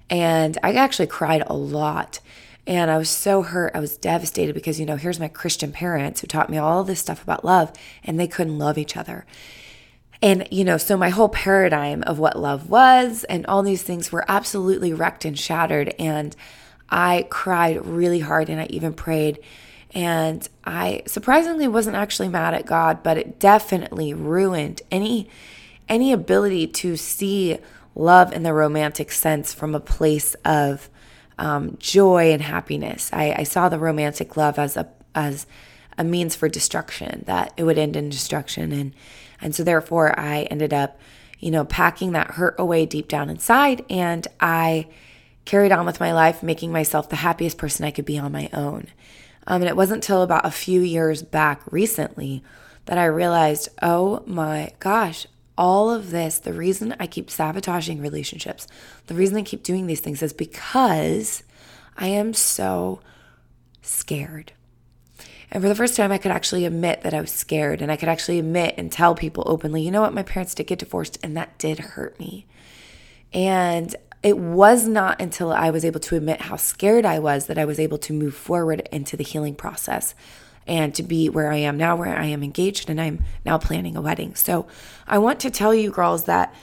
And 0.10 0.58
I 0.64 0.74
actually 0.74 1.08
cried 1.08 1.44
a 1.48 1.56
lot. 1.56 2.20
And 2.66 2.92
I 2.92 2.98
was 2.98 3.10
so 3.10 3.44
hurt. 3.44 3.72
I 3.74 3.80
was 3.80 3.98
devastated 3.98 4.54
because, 4.54 4.80
you 4.80 4.86
know, 4.86 4.98
here's 4.98 5.20
my 5.20 5.30
Christian 5.30 5.72
parents 5.72 6.20
who 6.20 6.28
taught 6.28 6.50
me 6.50 6.58
all 6.58 6.84
this 6.84 7.00
stuff 7.00 7.24
about 7.24 7.46
love, 7.46 7.72
and 8.04 8.20
they 8.20 8.28
couldn't 8.28 8.60
love 8.60 8.78
each 8.78 8.98
other. 8.98 9.26
And, 10.22 10.48
you 10.52 10.64
know, 10.64 10.78
so 10.78 10.98
my 10.98 11.10
whole 11.10 11.30
paradigm 11.30 12.04
of 12.04 12.20
what 12.20 12.40
love 12.40 12.70
was 12.70 13.24
and 13.26 13.46
all 13.46 13.62
these 13.62 13.84
things 13.84 14.12
were 14.12 14.26
absolutely 14.28 14.94
wrecked 14.94 15.26
and 15.26 15.38
shattered. 15.38 15.94
And 16.00 16.36
I 16.90 17.28
cried 17.30 17.86
really 17.86 18.20
hard 18.20 18.50
and 18.50 18.60
I 18.60 18.66
even 18.70 18.94
prayed. 18.94 19.40
And 19.92 20.48
I 20.66 21.04
surprisingly 21.06 21.68
wasn't 21.68 21.96
actually 21.96 22.30
mad 22.30 22.54
at 22.54 22.66
God, 22.66 23.04
but 23.04 23.18
it 23.18 23.40
definitely 23.40 24.14
ruined 24.14 24.82
any 24.92 25.30
any 25.90 26.12
ability 26.12 26.68
to 26.68 26.98
see 26.98 27.58
love 27.96 28.34
in 28.34 28.44
the 28.44 28.54
romantic 28.54 29.10
sense 29.10 29.54
from 29.54 29.74
a 29.74 29.80
place 29.80 30.36
of 30.44 30.90
um, 31.40 31.78
joy 31.80 32.34
and 32.34 32.42
happiness. 32.42 33.10
I, 33.14 33.34
I 33.38 33.44
saw 33.44 33.70
the 33.70 33.80
romantic 33.80 34.36
love 34.36 34.60
as 34.60 34.76
a 34.76 34.90
as 35.16 35.48
a 35.98 36.04
means 36.04 36.36
for 36.36 36.50
destruction 36.50 37.24
that 37.26 37.54
it 37.58 37.64
would 37.64 37.78
end 37.78 37.96
in 37.96 38.10
destruction 38.10 38.72
and 38.72 38.94
and 39.42 39.56
so 39.56 39.64
therefore 39.64 40.18
I 40.20 40.44
ended 40.44 40.74
up 40.74 41.00
you 41.40 41.52
know 41.52 41.66
packing 41.66 42.14
that 42.14 42.32
hurt 42.32 42.56
away 42.58 42.86
deep 42.86 43.08
down 43.08 43.30
inside 43.30 43.86
and 43.90 44.28
I 44.40 44.88
carried 45.48 45.72
on 45.72 45.86
with 45.86 46.00
my 46.00 46.14
life 46.14 46.44
making 46.44 46.72
myself 46.72 47.10
the 47.10 47.16
happiest 47.16 47.58
person 47.58 47.86
I 47.86 47.92
could 47.92 48.06
be 48.06 48.20
on 48.20 48.32
my 48.32 48.50
own. 48.54 48.88
Um, 49.48 49.62
and 49.62 49.70
it 49.70 49.78
wasn't 49.78 50.04
until 50.04 50.22
about 50.22 50.46
a 50.46 50.52
few 50.52 50.82
years 50.82 51.24
back 51.24 51.62
recently 51.72 52.44
that 52.86 52.98
I 52.98 53.06
realized, 53.06 53.70
oh 53.82 54.24
my 54.26 54.74
gosh, 54.80 55.26
all 55.58 55.90
of 55.90 56.12
this, 56.12 56.38
the 56.38 56.54
reason 56.54 56.96
I 57.00 57.08
keep 57.08 57.32
sabotaging 57.32 58.02
relationships, 58.02 58.68
the 59.08 59.16
reason 59.16 59.38
I 59.38 59.42
keep 59.42 59.64
doing 59.64 59.88
these 59.88 60.02
things 60.02 60.22
is 60.22 60.34
because 60.34 61.44
I 61.96 62.08
am 62.08 62.34
so 62.34 63.00
scared. 63.82 64.52
And 65.52 65.64
for 65.64 65.70
the 65.70 65.76
first 65.76 65.96
time, 65.96 66.12
I 66.12 66.18
could 66.18 66.32
actually 66.32 66.66
admit 66.66 67.02
that 67.02 67.14
I 67.14 67.22
was 67.22 67.32
scared 67.32 67.82
and 67.82 67.92
I 67.92 67.96
could 67.96 68.10
actually 68.10 68.40
admit 68.40 68.76
and 68.78 68.92
tell 68.92 69.16
people 69.16 69.44
openly, 69.48 69.82
you 69.82 69.92
know 69.92 70.02
what, 70.02 70.14
my 70.14 70.24
parents 70.24 70.54
did 70.54 70.68
get 70.68 70.80
divorced 70.80 71.18
and 71.24 71.38
that 71.38 71.58
did 71.58 71.80
hurt 71.80 72.20
me. 72.20 72.46
And 73.34 73.96
it 74.24 74.38
was 74.38 74.88
not 74.88 75.22
until 75.22 75.52
I 75.52 75.70
was 75.70 75.86
able 75.86 76.00
to 76.02 76.16
admit 76.16 76.42
how 76.42 76.58
scared 76.58 77.06
I 77.06 77.20
was 77.20 77.48
that 77.48 77.58
I 77.58 77.66
was 77.66 77.80
able 77.80 77.98
to 78.00 78.14
move 78.14 78.36
forward 78.36 78.88
into 78.92 79.16
the 79.16 79.24
healing 79.24 79.56
process 79.56 80.16
and 80.66 80.94
to 80.96 81.04
be 81.04 81.30
where 81.30 81.52
I 81.52 81.58
am 81.58 81.78
now, 81.78 81.96
where 81.96 82.18
I 82.18 82.26
am 82.26 82.44
engaged 82.44 82.90
and 82.90 83.00
I'm 83.00 83.24
now 83.46 83.58
planning 83.58 83.96
a 83.96 84.02
wedding. 84.02 84.36
So 84.36 84.68
I 85.08 85.18
want 85.18 85.40
to 85.42 85.50
tell 85.50 85.74
you, 85.74 85.92
girls, 85.92 86.26
that 86.26 86.54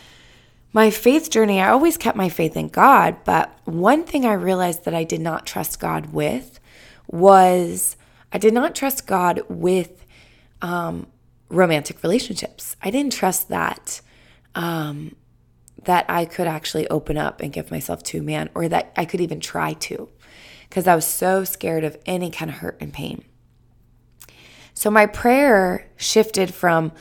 my 0.75 0.91
faith 0.91 1.31
journey, 1.31 1.61
I 1.61 1.71
always 1.71 1.97
kept 1.97 2.17
my 2.17 2.29
faith 2.29 2.57
in 2.57 2.69
God, 2.69 3.17
but 3.25 3.57
one 3.65 4.05
thing 4.05 4.27
I 4.27 4.35
realized 4.35 4.85
that 4.85 4.95
I 4.95 5.05
did 5.05 5.21
not 5.21 5.47
trust 5.47 5.81
God 5.81 6.13
with 6.13 6.59
was 7.07 7.97
I 8.35 8.39
did 8.39 8.53
not 8.53 8.75
trust 8.75 9.07
God 9.07 9.41
with 9.49 10.05
um, 10.61 11.07
romantic 11.49 12.03
relationships. 12.03 12.77
I 12.83 12.91
didn't 12.91 13.15
trust 13.15 13.49
that. 13.49 14.03
Um, 14.55 15.17
that 15.85 16.07
I 16.09 16.25
could 16.25 16.47
actually 16.47 16.89
open 16.89 17.19
up 17.19 17.41
and 17.41 17.53
give 17.53 17.71
myself 17.71 18.03
to 18.05 18.19
a 18.19 18.23
man, 18.23 18.49
or 18.55 18.69
that 18.69 18.93
I 18.97 19.05
could 19.05 19.21
even 19.21 19.39
try 19.39 19.75
to, 19.75 20.09
because 20.69 20.87
I 20.87 20.95
was 20.95 21.05
so 21.05 21.45
scared 21.45 21.85
of 21.85 21.99
any 22.07 22.31
kind 22.31 22.51
of 22.51 22.59
hurt 22.59 22.79
and 22.81 22.91
pain. 22.91 23.25
So 24.73 24.91
my 24.91 25.05
prayer 25.05 25.91
shifted 25.97 26.55
from, 26.55 26.93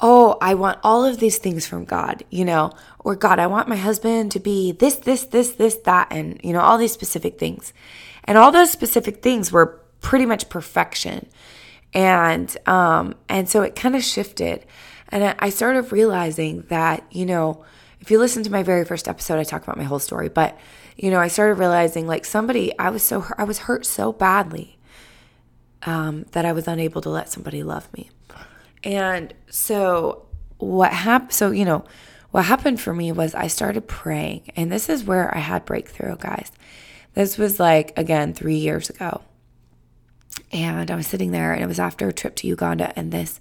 oh, 0.00 0.36
I 0.42 0.52
want 0.52 0.80
all 0.82 1.04
of 1.04 1.18
these 1.18 1.38
things 1.38 1.66
from 1.66 1.86
God, 1.86 2.24
you 2.30 2.44
know, 2.44 2.72
or 2.98 3.16
God, 3.16 3.38
I 3.38 3.46
want 3.46 3.68
my 3.68 3.76
husband 3.76 4.32
to 4.32 4.40
be 4.40 4.72
this, 4.72 4.96
this, 4.96 5.24
this, 5.24 5.52
this, 5.52 5.76
that, 5.86 6.08
and, 6.10 6.38
you 6.44 6.52
know, 6.52 6.60
all 6.60 6.76
these 6.76 6.92
specific 6.92 7.38
things. 7.38 7.72
And 8.24 8.36
all 8.36 8.52
those 8.52 8.70
specific 8.70 9.22
things 9.22 9.50
were 9.50 9.80
pretty 10.06 10.24
much 10.24 10.48
perfection. 10.48 11.26
And, 11.92 12.56
um, 12.68 13.16
and 13.28 13.48
so 13.48 13.62
it 13.62 13.74
kind 13.74 13.96
of 13.96 14.04
shifted. 14.04 14.64
And 15.08 15.34
I 15.40 15.50
started 15.50 15.90
realizing 15.90 16.62
that, 16.68 17.04
you 17.10 17.26
know, 17.26 17.64
if 17.98 18.12
you 18.12 18.20
listen 18.20 18.44
to 18.44 18.52
my 18.52 18.62
very 18.62 18.84
first 18.84 19.08
episode, 19.08 19.40
I 19.40 19.42
talk 19.42 19.64
about 19.64 19.76
my 19.76 19.82
whole 19.82 19.98
story, 19.98 20.28
but, 20.28 20.56
you 20.96 21.10
know, 21.10 21.18
I 21.18 21.26
started 21.26 21.54
realizing 21.54 22.06
like 22.06 22.24
somebody, 22.24 22.72
I 22.78 22.90
was 22.90 23.02
so, 23.02 23.26
I 23.36 23.42
was 23.42 23.58
hurt 23.58 23.84
so 23.84 24.12
badly 24.12 24.78
um, 25.82 26.24
that 26.30 26.44
I 26.44 26.52
was 26.52 26.68
unable 26.68 27.00
to 27.00 27.10
let 27.10 27.28
somebody 27.28 27.64
love 27.64 27.92
me. 27.92 28.08
And 28.84 29.34
so 29.50 30.26
what 30.58 30.92
happened, 30.92 31.32
so, 31.32 31.50
you 31.50 31.64
know, 31.64 31.84
what 32.30 32.44
happened 32.44 32.80
for 32.80 32.94
me 32.94 33.10
was 33.10 33.34
I 33.34 33.48
started 33.48 33.88
praying. 33.88 34.52
And 34.54 34.70
this 34.70 34.88
is 34.88 35.02
where 35.02 35.36
I 35.36 35.40
had 35.40 35.64
breakthrough, 35.64 36.16
guys. 36.16 36.52
This 37.14 37.36
was 37.38 37.58
like, 37.58 37.92
again, 37.98 38.34
three 38.34 38.58
years 38.58 38.88
ago. 38.88 39.22
And 40.52 40.90
I 40.90 40.96
was 40.96 41.06
sitting 41.06 41.30
there, 41.32 41.52
and 41.52 41.62
it 41.62 41.66
was 41.66 41.80
after 41.80 42.08
a 42.08 42.12
trip 42.12 42.36
to 42.36 42.46
Uganda. 42.46 42.92
And 42.96 43.12
this 43.12 43.40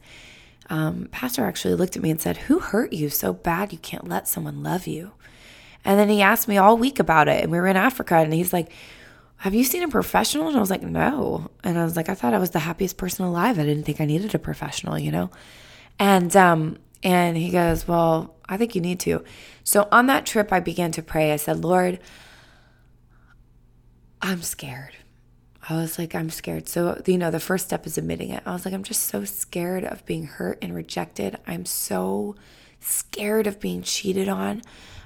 um, 0.69 1.07
pastor 1.11 1.45
actually 1.45 1.75
looked 1.75 1.95
at 1.95 2.01
me 2.01 2.11
and 2.11 2.19
said, 2.19 2.37
Who 2.37 2.59
hurt 2.59 2.93
you 2.93 3.09
so 3.09 3.33
bad 3.33 3.71
you 3.71 3.79
can't 3.79 4.07
let 4.07 4.27
someone 4.27 4.63
love 4.63 4.87
you? 4.87 5.11
And 5.83 5.99
then 5.99 6.09
he 6.09 6.21
asked 6.21 6.47
me 6.47 6.57
all 6.57 6.77
week 6.77 6.99
about 6.99 7.27
it. 7.27 7.43
And 7.43 7.51
we 7.51 7.59
were 7.59 7.67
in 7.67 7.77
Africa, 7.77 8.15
and 8.15 8.33
he's 8.33 8.53
like, 8.53 8.71
have 9.37 9.53
you 9.53 9.63
seen 9.63 9.83
a 9.83 9.87
professional? 9.87 10.47
And 10.47 10.57
I 10.57 10.59
was 10.59 10.69
like, 10.69 10.81
no. 10.81 11.51
And 11.63 11.77
I 11.77 11.83
was 11.83 11.95
like, 11.95 12.09
I 12.09 12.15
thought 12.15 12.33
I 12.33 12.39
was 12.39 12.51
the 12.51 12.59
happiest 12.59 12.97
person 12.97 13.25
alive. 13.25 13.59
I 13.59 13.63
didn't 13.63 13.83
think 13.83 14.01
I 14.01 14.05
needed 14.05 14.33
a 14.33 14.39
professional, 14.39 14.97
you 14.97 15.11
know? 15.11 15.29
And, 15.99 16.35
um, 16.35 16.77
and 17.03 17.37
he 17.37 17.51
goes, 17.51 17.87
well, 17.87 18.35
I 18.47 18.57
think 18.57 18.75
you 18.75 18.81
need 18.81 18.99
to. 19.01 19.23
So 19.63 19.87
on 19.91 20.07
that 20.07 20.25
trip, 20.25 20.51
I 20.51 20.59
began 20.59 20.91
to 20.93 21.03
pray. 21.03 21.31
I 21.31 21.35
said, 21.35 21.63
Lord, 21.63 21.99
I'm 24.21 24.41
scared. 24.41 24.95
I 25.67 25.77
was 25.77 25.97
like, 25.97 26.13
I'm 26.13 26.29
scared. 26.29 26.69
So, 26.69 27.01
you 27.07 27.17
know, 27.17 27.31
the 27.31 27.39
first 27.39 27.65
step 27.65 27.87
is 27.87 27.97
admitting 27.97 28.29
it. 28.29 28.43
I 28.45 28.53
was 28.53 28.65
like, 28.65 28.73
I'm 28.73 28.83
just 28.83 29.03
so 29.03 29.23
scared 29.23 29.83
of 29.83 30.05
being 30.05 30.25
hurt 30.25 30.59
and 30.61 30.75
rejected. 30.75 31.37
I'm 31.47 31.65
so 31.65 32.35
scared 32.79 33.47
of 33.47 33.59
being 33.59 33.81
cheated 33.81 34.29
on. 34.29 34.61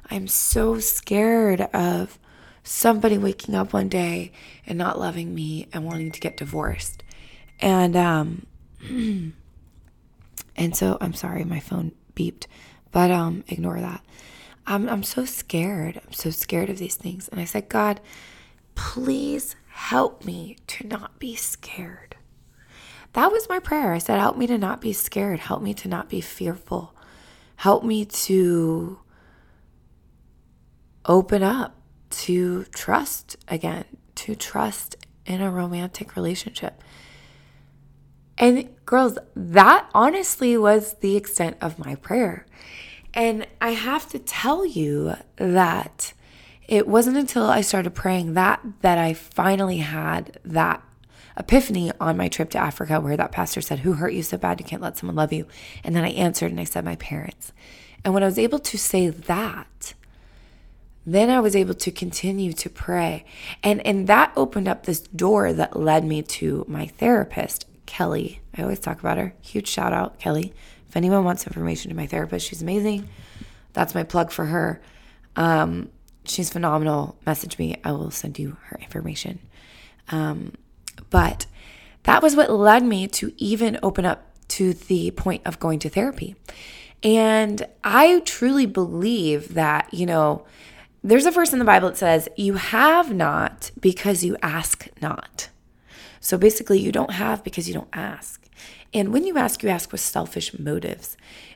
I'm 0.09 0.27
so 0.27 0.79
scared 0.79 1.61
of 1.73 2.19
somebody 2.63 3.17
waking 3.17 3.55
up 3.55 3.71
one 3.71 3.87
day 3.87 4.33
and 4.67 4.77
not 4.77 4.99
loving 4.99 5.33
me 5.33 5.67
and 5.71 5.85
wanting 5.85 6.11
to 6.11 6.19
get 6.19 6.35
divorced. 6.35 7.03
And 7.59 7.95
um 7.95 8.45
and 10.55 10.75
so 10.75 10.97
I'm 10.99 11.13
sorry 11.13 11.43
my 11.45 11.59
phone 11.59 11.93
beeped, 12.15 12.47
but 12.91 13.11
um 13.11 13.43
ignore 13.47 13.79
that. 13.79 14.01
I'm 14.67 14.89
I'm 14.89 15.03
so 15.03 15.25
scared. 15.25 16.01
I'm 16.05 16.13
so 16.13 16.31
scared 16.31 16.69
of 16.69 16.77
these 16.79 16.95
things. 16.95 17.27
And 17.29 17.39
I 17.39 17.45
said, 17.45 17.69
"God, 17.69 18.01
please 18.75 19.55
help 19.79 20.25
me 20.25 20.57
to 20.67 20.87
not 20.87 21.19
be 21.19 21.35
scared." 21.35 22.15
That 23.13 23.31
was 23.31 23.49
my 23.49 23.59
prayer. 23.59 23.93
I 23.93 23.97
said, 23.97 24.19
"Help 24.19 24.37
me 24.37 24.45
to 24.47 24.57
not 24.57 24.81
be 24.81 24.93
scared. 24.93 25.39
Help 25.39 25.61
me 25.61 25.73
to 25.73 25.87
not 25.87 26.09
be 26.09 26.21
fearful. 26.21 26.93
Help 27.55 27.83
me 27.83 28.05
to 28.05 28.99
open 31.05 31.41
up 31.41 31.75
to 32.09 32.65
trust 32.65 33.35
again, 33.47 33.85
to 34.15 34.35
trust 34.35 34.95
in 35.25 35.41
a 35.41 35.51
romantic 35.51 36.15
relationship. 36.15 36.83
And 38.37 38.69
girls, 38.85 39.17
that 39.35 39.89
honestly 39.93 40.57
was 40.57 40.95
the 41.01 41.15
extent 41.15 41.57
of 41.61 41.79
my 41.79 41.95
prayer. 41.95 42.45
And 43.13 43.47
I 43.59 43.71
have 43.71 44.07
to 44.09 44.19
tell 44.19 44.65
you 44.65 45.15
that 45.35 46.13
it 46.69 46.87
wasn't 46.87 47.17
until 47.17 47.45
I 47.45 47.61
started 47.61 47.95
praying 47.95 48.35
that 48.35 48.61
that 48.81 48.99
I 48.99 49.13
finally 49.13 49.77
had 49.77 50.39
that 50.45 50.83
epiphany 51.35 51.91
on 51.99 52.15
my 52.15 52.27
trip 52.27 52.51
to 52.51 52.59
Africa 52.59 52.99
where 52.99 53.17
that 53.17 53.31
pastor 53.31 53.59
said, 53.59 53.79
Who 53.79 53.93
hurt 53.93 54.13
you 54.13 54.21
so 54.21 54.37
bad 54.37 54.59
you 54.59 54.65
can't 54.65 54.81
let 54.81 54.97
someone 54.97 55.15
love 55.15 55.33
you? 55.33 55.47
And 55.83 55.95
then 55.95 56.03
I 56.03 56.11
answered 56.11 56.51
and 56.51 56.59
I 56.59 56.65
said, 56.65 56.85
My 56.85 56.95
parents. 56.97 57.53
And 58.05 58.13
when 58.13 58.21
I 58.21 58.27
was 58.27 58.37
able 58.37 58.59
to 58.59 58.77
say 58.77 59.09
that, 59.09 59.95
then 61.07 61.31
I 61.31 61.39
was 61.39 61.55
able 61.55 61.73
to 61.73 61.91
continue 61.91 62.53
to 62.53 62.69
pray. 62.69 63.25
And 63.63 63.83
and 63.85 64.05
that 64.05 64.31
opened 64.35 64.67
up 64.67 64.85
this 64.85 64.99
door 64.99 65.51
that 65.53 65.75
led 65.75 66.05
me 66.05 66.21
to 66.21 66.65
my 66.67 66.85
therapist, 66.85 67.65
Kelly. 67.87 68.41
I 68.55 68.61
always 68.61 68.79
talk 68.79 68.99
about 68.99 69.17
her. 69.17 69.33
Huge 69.41 69.67
shout 69.67 69.91
out, 69.91 70.19
Kelly. 70.19 70.53
If 70.87 70.95
anyone 70.95 71.23
wants 71.23 71.47
information 71.47 71.89
to 71.89 71.95
my 71.95 72.05
therapist, 72.05 72.47
she's 72.47 72.61
amazing. 72.61 73.09
That's 73.73 73.95
my 73.95 74.03
plug 74.03 74.29
for 74.29 74.45
her. 74.45 74.81
Um, 75.35 75.89
she's 76.29 76.49
phenomenal. 76.49 77.17
Message 77.25 77.57
me. 77.57 77.79
I 77.83 77.91
will 77.91 78.11
send 78.11 78.39
you 78.39 78.57
her 78.67 78.77
information. 78.81 79.39
Um, 80.09 80.53
but 81.09 81.45
that 82.03 82.21
was 82.21 82.35
what 82.35 82.51
led 82.51 82.83
me 82.83 83.07
to 83.07 83.33
even 83.37 83.79
open 83.83 84.05
up 84.05 84.25
to 84.49 84.73
the 84.73 85.11
point 85.11 85.41
of 85.45 85.59
going 85.59 85.79
to 85.79 85.89
therapy. 85.89 86.35
And 87.03 87.65
I 87.83 88.19
truly 88.21 88.65
believe 88.65 89.53
that, 89.53 89.93
you 89.93 90.05
know, 90.05 90.45
there's 91.03 91.25
a 91.25 91.31
verse 91.31 91.53
in 91.53 91.59
the 91.59 91.65
Bible 91.65 91.89
that 91.89 91.97
says, 91.97 92.27
You 92.35 92.55
have 92.55 93.13
not 93.13 93.71
because 93.79 94.23
you 94.23 94.35
ask 94.41 94.87
not. 95.01 95.49
So 96.19 96.37
basically, 96.37 96.79
you 96.79 96.91
don't 96.91 97.11
have 97.11 97.43
because 97.43 97.67
you 97.67 97.73
don't 97.73 97.87
ask. 97.93 98.45
And 98.93 99.13
when 99.13 99.23
you 99.23 99.37
ask, 99.37 99.63
you 99.63 99.69
ask 99.69 99.91
with 99.91 100.01
selfish 100.01 100.57
motives. 100.59 101.15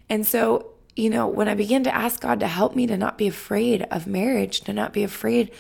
And 0.10 0.26
so, 0.26 0.73
you 0.96 1.10
know, 1.10 1.28
when 1.28 1.48
I 1.48 1.56
began 1.56 1.84
to 1.86 1.96
ask 1.96 2.22
God 2.22 2.40
to 2.40 2.48
help 2.48 2.76
me 2.76 2.88
to 2.88 2.98
not 2.98 3.18
be 3.18 3.28
afraid 3.28 3.84
of 3.90 4.08
marriage, 4.08 4.62
to 4.62 4.74
not 4.74 4.94
be 4.94 5.04
afraid 5.04 5.52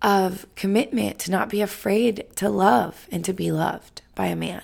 of 0.00 0.46
commitment, 0.56 1.18
to 1.20 1.30
not 1.30 1.48
be 1.48 1.60
afraid 1.60 2.26
to 2.36 2.48
love 2.48 3.06
and 3.12 3.24
to 3.24 3.32
be 3.32 3.52
loved 3.52 4.02
by 4.14 4.26
a 4.26 4.36
man. 4.36 4.62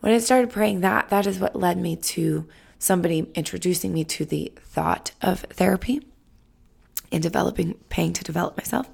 When 0.00 0.12
I 0.12 0.18
started 0.18 0.50
praying 0.50 0.80
that, 0.80 1.08
that 1.08 1.26
is 1.26 1.38
what 1.38 1.56
led 1.56 1.78
me 1.78 1.96
to 1.96 2.46
somebody 2.78 3.26
introducing 3.34 3.92
me 3.92 4.04
to 4.04 4.24
the 4.24 4.52
thought 4.60 5.10
of 5.20 5.40
therapy 5.40 6.06
and 7.10 7.22
developing, 7.22 7.74
paying 7.88 8.12
to 8.12 8.22
develop 8.22 8.56
myself. 8.56 8.88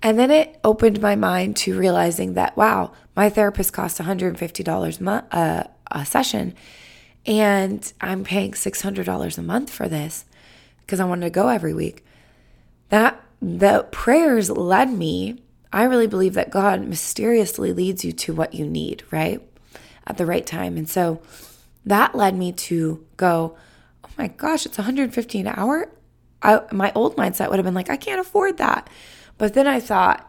And 0.00 0.18
then 0.18 0.30
it 0.30 0.60
opened 0.62 1.00
my 1.00 1.16
mind 1.16 1.56
to 1.58 1.76
realizing 1.76 2.34
that, 2.34 2.56
wow, 2.56 2.92
my 3.16 3.28
therapist 3.28 3.72
costs 3.72 3.98
$150 3.98 5.00
mo- 5.00 5.24
uh, 5.32 5.64
a 5.90 6.06
session, 6.06 6.54
and 7.28 7.92
I'm 8.00 8.24
paying 8.24 8.52
$600 8.52 9.38
a 9.38 9.42
month 9.42 9.70
for 9.70 9.86
this 9.86 10.24
because 10.80 10.98
I 10.98 11.04
wanted 11.04 11.26
to 11.26 11.30
go 11.30 11.48
every 11.48 11.74
week. 11.74 12.02
That 12.88 13.22
the 13.42 13.86
prayers 13.92 14.48
led 14.48 14.90
me. 14.90 15.42
I 15.70 15.84
really 15.84 16.06
believe 16.06 16.32
that 16.34 16.50
God 16.50 16.88
mysteriously 16.88 17.74
leads 17.74 18.02
you 18.02 18.12
to 18.12 18.32
what 18.32 18.54
you 18.54 18.66
need, 18.66 19.04
right? 19.10 19.42
At 20.06 20.16
the 20.16 20.24
right 20.24 20.46
time. 20.46 20.78
And 20.78 20.88
so 20.88 21.20
that 21.84 22.14
led 22.14 22.34
me 22.34 22.50
to 22.52 23.04
go, 23.18 23.58
oh 24.02 24.10
my 24.16 24.28
gosh, 24.28 24.64
it's 24.64 24.78
115 24.78 25.46
an 25.46 25.54
hour. 25.54 25.90
I, 26.40 26.62
my 26.72 26.92
old 26.94 27.16
mindset 27.16 27.50
would 27.50 27.58
have 27.58 27.66
been 27.66 27.74
like, 27.74 27.90
I 27.90 27.98
can't 27.98 28.20
afford 28.20 28.56
that. 28.56 28.88
But 29.36 29.52
then 29.52 29.66
I 29.66 29.80
thought, 29.80 30.27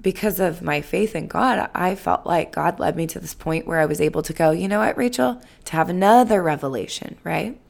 because 0.00 0.40
of 0.40 0.62
my 0.62 0.80
faith 0.80 1.14
in 1.14 1.26
God, 1.26 1.68
I 1.74 1.94
felt 1.94 2.26
like 2.26 2.52
God 2.52 2.80
led 2.80 2.96
me 2.96 3.06
to 3.08 3.20
this 3.20 3.34
point 3.34 3.66
where 3.66 3.80
I 3.80 3.86
was 3.86 4.00
able 4.00 4.22
to 4.22 4.32
go, 4.32 4.50
you 4.50 4.68
know 4.68 4.78
what, 4.78 4.96
Rachel, 4.96 5.42
to 5.66 5.72
have 5.72 5.88
another 5.88 6.42
revelation, 6.42 7.18
right? 7.22 7.60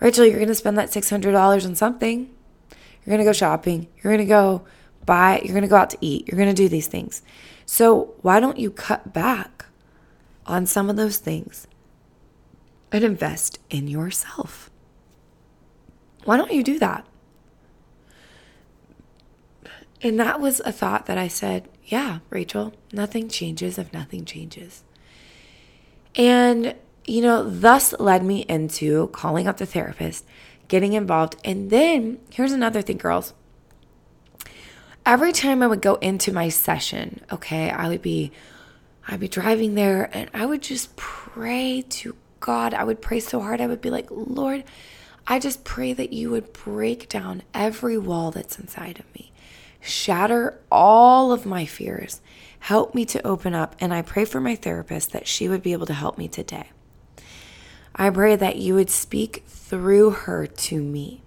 Rachel, 0.00 0.24
you're 0.24 0.36
going 0.36 0.48
to 0.48 0.54
spend 0.54 0.78
that 0.78 0.88
$600 0.88 1.66
on 1.66 1.74
something. 1.74 2.30
You're 2.70 3.16
going 3.16 3.18
to 3.18 3.24
go 3.24 3.32
shopping. 3.32 3.88
You're 3.96 4.12
going 4.12 4.26
to 4.26 4.28
go 4.28 4.64
buy, 5.06 5.40
you're 5.44 5.54
going 5.54 5.62
to 5.62 5.68
go 5.68 5.76
out 5.76 5.90
to 5.90 5.98
eat. 6.00 6.26
You're 6.26 6.38
going 6.38 6.54
to 6.54 6.54
do 6.54 6.68
these 6.68 6.86
things. 6.86 7.22
So 7.66 8.14
why 8.22 8.40
don't 8.40 8.58
you 8.58 8.70
cut 8.70 9.12
back 9.12 9.66
on 10.46 10.66
some 10.66 10.90
of 10.90 10.96
those 10.96 11.18
things 11.18 11.66
and 12.90 13.04
invest 13.04 13.58
in 13.70 13.86
yourself. 13.86 14.70
Why 16.24 16.36
don't 16.36 16.52
you 16.52 16.62
do 16.62 16.78
that? 16.80 17.06
And 20.02 20.18
that 20.18 20.40
was 20.40 20.60
a 20.60 20.72
thought 20.72 21.06
that 21.06 21.18
I 21.18 21.28
said, 21.28 21.68
yeah, 21.84 22.20
Rachel, 22.30 22.72
nothing 22.92 23.28
changes 23.28 23.78
if 23.78 23.92
nothing 23.92 24.24
changes. 24.24 24.82
And, 26.16 26.74
you 27.04 27.22
know, 27.22 27.48
thus 27.48 27.92
led 27.98 28.24
me 28.24 28.44
into 28.48 29.08
calling 29.08 29.46
up 29.46 29.58
the 29.58 29.66
therapist, 29.66 30.24
getting 30.68 30.94
involved. 30.94 31.36
And 31.44 31.70
then 31.70 32.18
here's 32.30 32.52
another 32.52 32.82
thing, 32.82 32.96
girls. 32.96 33.34
Every 35.04 35.32
time 35.32 35.62
I 35.62 35.66
would 35.66 35.82
go 35.82 35.96
into 35.96 36.32
my 36.32 36.48
session, 36.48 37.20
okay, 37.32 37.70
I 37.70 37.88
would 37.88 38.02
be 38.02 38.32
I'd 39.08 39.20
be 39.20 39.28
driving 39.28 39.74
there 39.74 40.08
and 40.12 40.30
I 40.32 40.46
would 40.46 40.62
just 40.62 40.94
pray 40.96 41.82
to 41.88 42.14
God. 42.38 42.74
I 42.74 42.84
would 42.84 43.02
pray 43.02 43.18
so 43.18 43.40
hard. 43.40 43.60
I 43.60 43.66
would 43.66 43.80
be 43.80 43.90
like, 43.90 44.06
Lord, 44.10 44.62
I 45.26 45.38
just 45.38 45.64
pray 45.64 45.92
that 45.92 46.12
you 46.12 46.30
would 46.30 46.52
break 46.52 47.08
down 47.08 47.42
every 47.52 47.98
wall 47.98 48.30
that's 48.30 48.58
inside 48.58 49.00
of 49.00 49.14
me, 49.14 49.29
shatter 49.80 50.60
all 50.70 51.32
of 51.32 51.46
my 51.46 51.66
fears, 51.66 52.20
help 52.60 52.94
me 52.94 53.04
to 53.06 53.26
open 53.26 53.54
up. 53.54 53.74
And 53.80 53.92
I 53.92 54.02
pray 54.02 54.24
for 54.24 54.40
my 54.40 54.54
therapist 54.54 55.12
that 55.12 55.26
she 55.26 55.48
would 55.48 55.62
be 55.62 55.72
able 55.72 55.86
to 55.86 55.94
help 55.94 56.18
me 56.18 56.28
today. 56.28 56.70
I 57.94 58.10
pray 58.10 58.36
that 58.36 58.56
you 58.56 58.74
would 58.74 58.90
speak 58.90 59.44
through 59.46 60.10
her 60.10 60.46
to 60.46 60.80
me. 60.80 61.22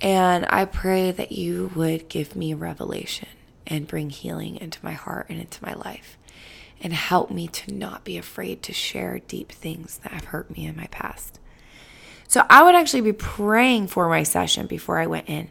And 0.00 0.46
I 0.48 0.64
pray 0.64 1.10
that 1.10 1.32
you 1.32 1.70
would 1.74 2.08
give 2.08 2.34
me 2.34 2.54
revelation 2.54 3.28
and 3.66 3.86
bring 3.86 4.10
healing 4.10 4.56
into 4.56 4.84
my 4.84 4.92
heart 4.92 5.26
and 5.28 5.40
into 5.40 5.64
my 5.64 5.74
life 5.74 6.16
and 6.80 6.92
help 6.92 7.30
me 7.30 7.46
to 7.46 7.72
not 7.72 8.04
be 8.04 8.16
afraid 8.16 8.62
to 8.62 8.72
share 8.72 9.18
deep 9.18 9.52
things 9.52 9.98
that 9.98 10.12
have 10.12 10.26
hurt 10.26 10.50
me 10.50 10.66
in 10.66 10.76
my 10.76 10.86
past. 10.86 11.38
So 12.26 12.46
I 12.48 12.62
would 12.62 12.74
actually 12.74 13.02
be 13.02 13.12
praying 13.12 13.88
for 13.88 14.08
my 14.08 14.22
session 14.22 14.66
before 14.66 14.98
I 14.98 15.06
went 15.06 15.28
in. 15.28 15.50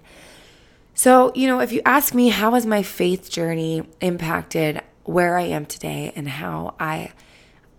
So, 1.02 1.32
you 1.34 1.48
know, 1.48 1.62
if 1.62 1.72
you 1.72 1.82
ask 1.86 2.14
me, 2.14 2.28
how 2.28 2.56
has 2.56 2.66
my 2.66 2.84
faith 2.84 3.30
journey 3.30 3.84
impacted 4.02 4.82
where 5.06 5.38
I 5.38 5.44
am 5.44 5.66
today 5.66 6.12
and 6.14 6.28
how 6.28 6.76
I 6.78 7.14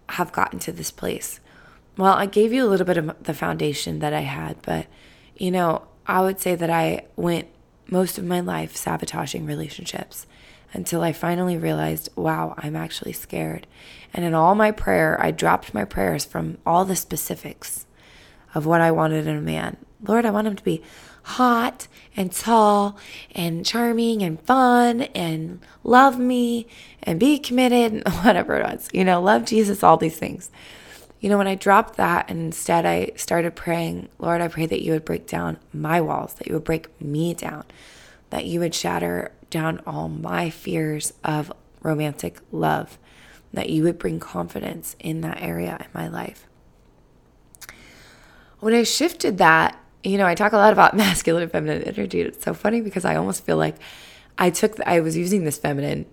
have 0.09 0.33
gotten 0.33 0.59
to 0.61 0.73
this 0.73 0.91
place? 0.91 1.39
Well, 1.99 2.15
I 2.15 2.25
gave 2.25 2.51
you 2.51 2.65
a 2.65 2.71
little 2.71 2.87
bit 2.87 2.97
of 2.97 3.23
the 3.23 3.35
foundation 3.35 3.99
that 3.99 4.15
I 4.15 4.21
had, 4.21 4.57
but, 4.63 4.87
you 5.37 5.51
know, 5.51 5.87
I 6.07 6.23
would 6.23 6.41
say 6.41 6.55
that 6.55 6.71
I 6.71 7.09
went 7.15 7.49
most 7.89 8.17
of 8.17 8.25
my 8.25 8.41
life 8.41 8.75
sabotaging 8.75 9.45
relationships 9.45 10.27
until 10.73 11.03
I 11.03 11.13
finally 11.13 11.59
realized, 11.59 12.09
wow, 12.17 12.55
I'm 12.57 12.75
actually 12.75 13.13
scared. 13.13 13.67
And 14.15 14.25
in 14.25 14.33
all 14.33 14.55
my 14.55 14.71
prayer, 14.71 15.21
I 15.21 15.31
dropped 15.31 15.75
my 15.75 15.85
prayers 15.85 16.25
from 16.25 16.57
all 16.65 16.87
the 16.87 16.97
specifics 16.97 17.85
of 18.55 18.65
what 18.65 18.81
I 18.81 18.91
wanted 18.91 19.27
in 19.27 19.37
a 19.37 19.43
man. 19.43 19.77
Lord, 20.03 20.25
I 20.25 20.31
want 20.31 20.47
him 20.47 20.57
to 20.57 20.65
be 20.65 20.83
hot 21.23 21.89
and 22.17 22.33
tall 22.33 22.99
and 23.35 23.65
charming 23.65 24.23
and 24.23 24.41
fun 24.43 25.03
and 25.03 25.61
love 25.85 26.19
me 26.19 26.67
and 27.03 27.21
be 27.21 27.39
committed 27.39 27.93
and 27.93 28.09
whatever 28.25 28.57
it 28.57 28.65
was. 28.65 28.89
You 28.93 29.05
know, 29.05 29.21
love 29.21 29.45
Jesus, 29.45 29.83
all 29.83 29.97
these 29.97 30.19
things. 30.19 30.51
You 31.21 31.29
know, 31.29 31.37
when 31.37 31.47
I 31.47 31.55
dropped 31.55 31.97
that 31.97 32.31
and 32.31 32.41
instead 32.41 32.87
I 32.87 33.13
started 33.17 33.55
praying, 33.55 34.09
Lord, 34.19 34.41
I 34.41 34.49
pray 34.49 34.67
that 34.67 34.83
you 34.83 34.93
would 34.93 35.05
break 35.05 35.27
down 35.27 35.59
my 35.73 36.01
walls, 36.01 36.35
that 36.35 36.47
you 36.47 36.55
would 36.55 36.65
break 36.65 37.01
me 37.01 37.35
down, 37.35 37.65
that 38.31 38.47
you 38.47 38.61
would 38.61 38.75
shatter 38.75 39.33
down 39.51 39.81
all 39.87 40.09
my 40.09 40.49
fears 40.49 41.13
of 41.23 41.53
romantic 41.83 42.41
love, 42.51 42.99
that 43.53 43.69
you 43.69 43.83
would 43.83 43.99
bring 43.99 44.19
confidence 44.19 44.97
in 44.99 45.21
that 45.21 45.43
area 45.43 45.77
in 45.81 45.87
my 45.93 46.09
life. 46.09 46.47
When 48.61 48.75
I 48.75 48.83
shifted 48.83 49.39
that, 49.39 49.80
you 50.03 50.19
know, 50.19 50.27
I 50.27 50.35
talk 50.35 50.53
a 50.53 50.57
lot 50.57 50.73
about 50.73 50.97
masculine 50.97 51.43
and 51.43 51.53
feminine 51.53 51.83
energy. 51.83 52.21
It's 52.21 52.45
so 52.45 52.55
funny 52.55 52.81
because 52.81 53.05
I 53.05 53.17
almost 53.17 53.45
feel 53.45 53.57
like 53.57 53.77
I 54.39 54.51
took, 54.51 54.81
I 54.87 55.01
was 55.01 55.17
using 55.17 55.45
this 55.45 55.59
feminine 55.59 56.07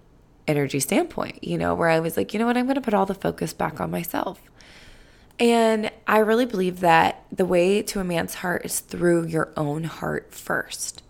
energy 0.47 0.79
standpoint, 0.79 1.43
you 1.43 1.57
know, 1.57 1.75
where 1.75 1.89
I 1.89 1.99
was 1.99 2.17
like, 2.17 2.33
you 2.33 2.39
know 2.39 2.45
what, 2.45 2.57
I'm 2.57 2.65
going 2.65 2.75
to 2.75 2.81
put 2.81 2.93
all 2.93 3.05
the 3.05 3.13
focus 3.13 3.53
back 3.53 3.79
on 3.79 3.91
myself. 3.91 4.41
And 5.39 5.91
I 6.07 6.19
really 6.19 6.45
believe 6.45 6.79
that 6.79 7.23
the 7.31 7.45
way 7.45 7.83
to 7.83 7.99
a 7.99 8.03
man's 8.03 8.35
heart 8.35 8.65
is 8.65 8.79
through 8.79 9.27
your 9.27 9.53
own 9.55 9.83
heart 9.83 10.33
first. 10.33 11.03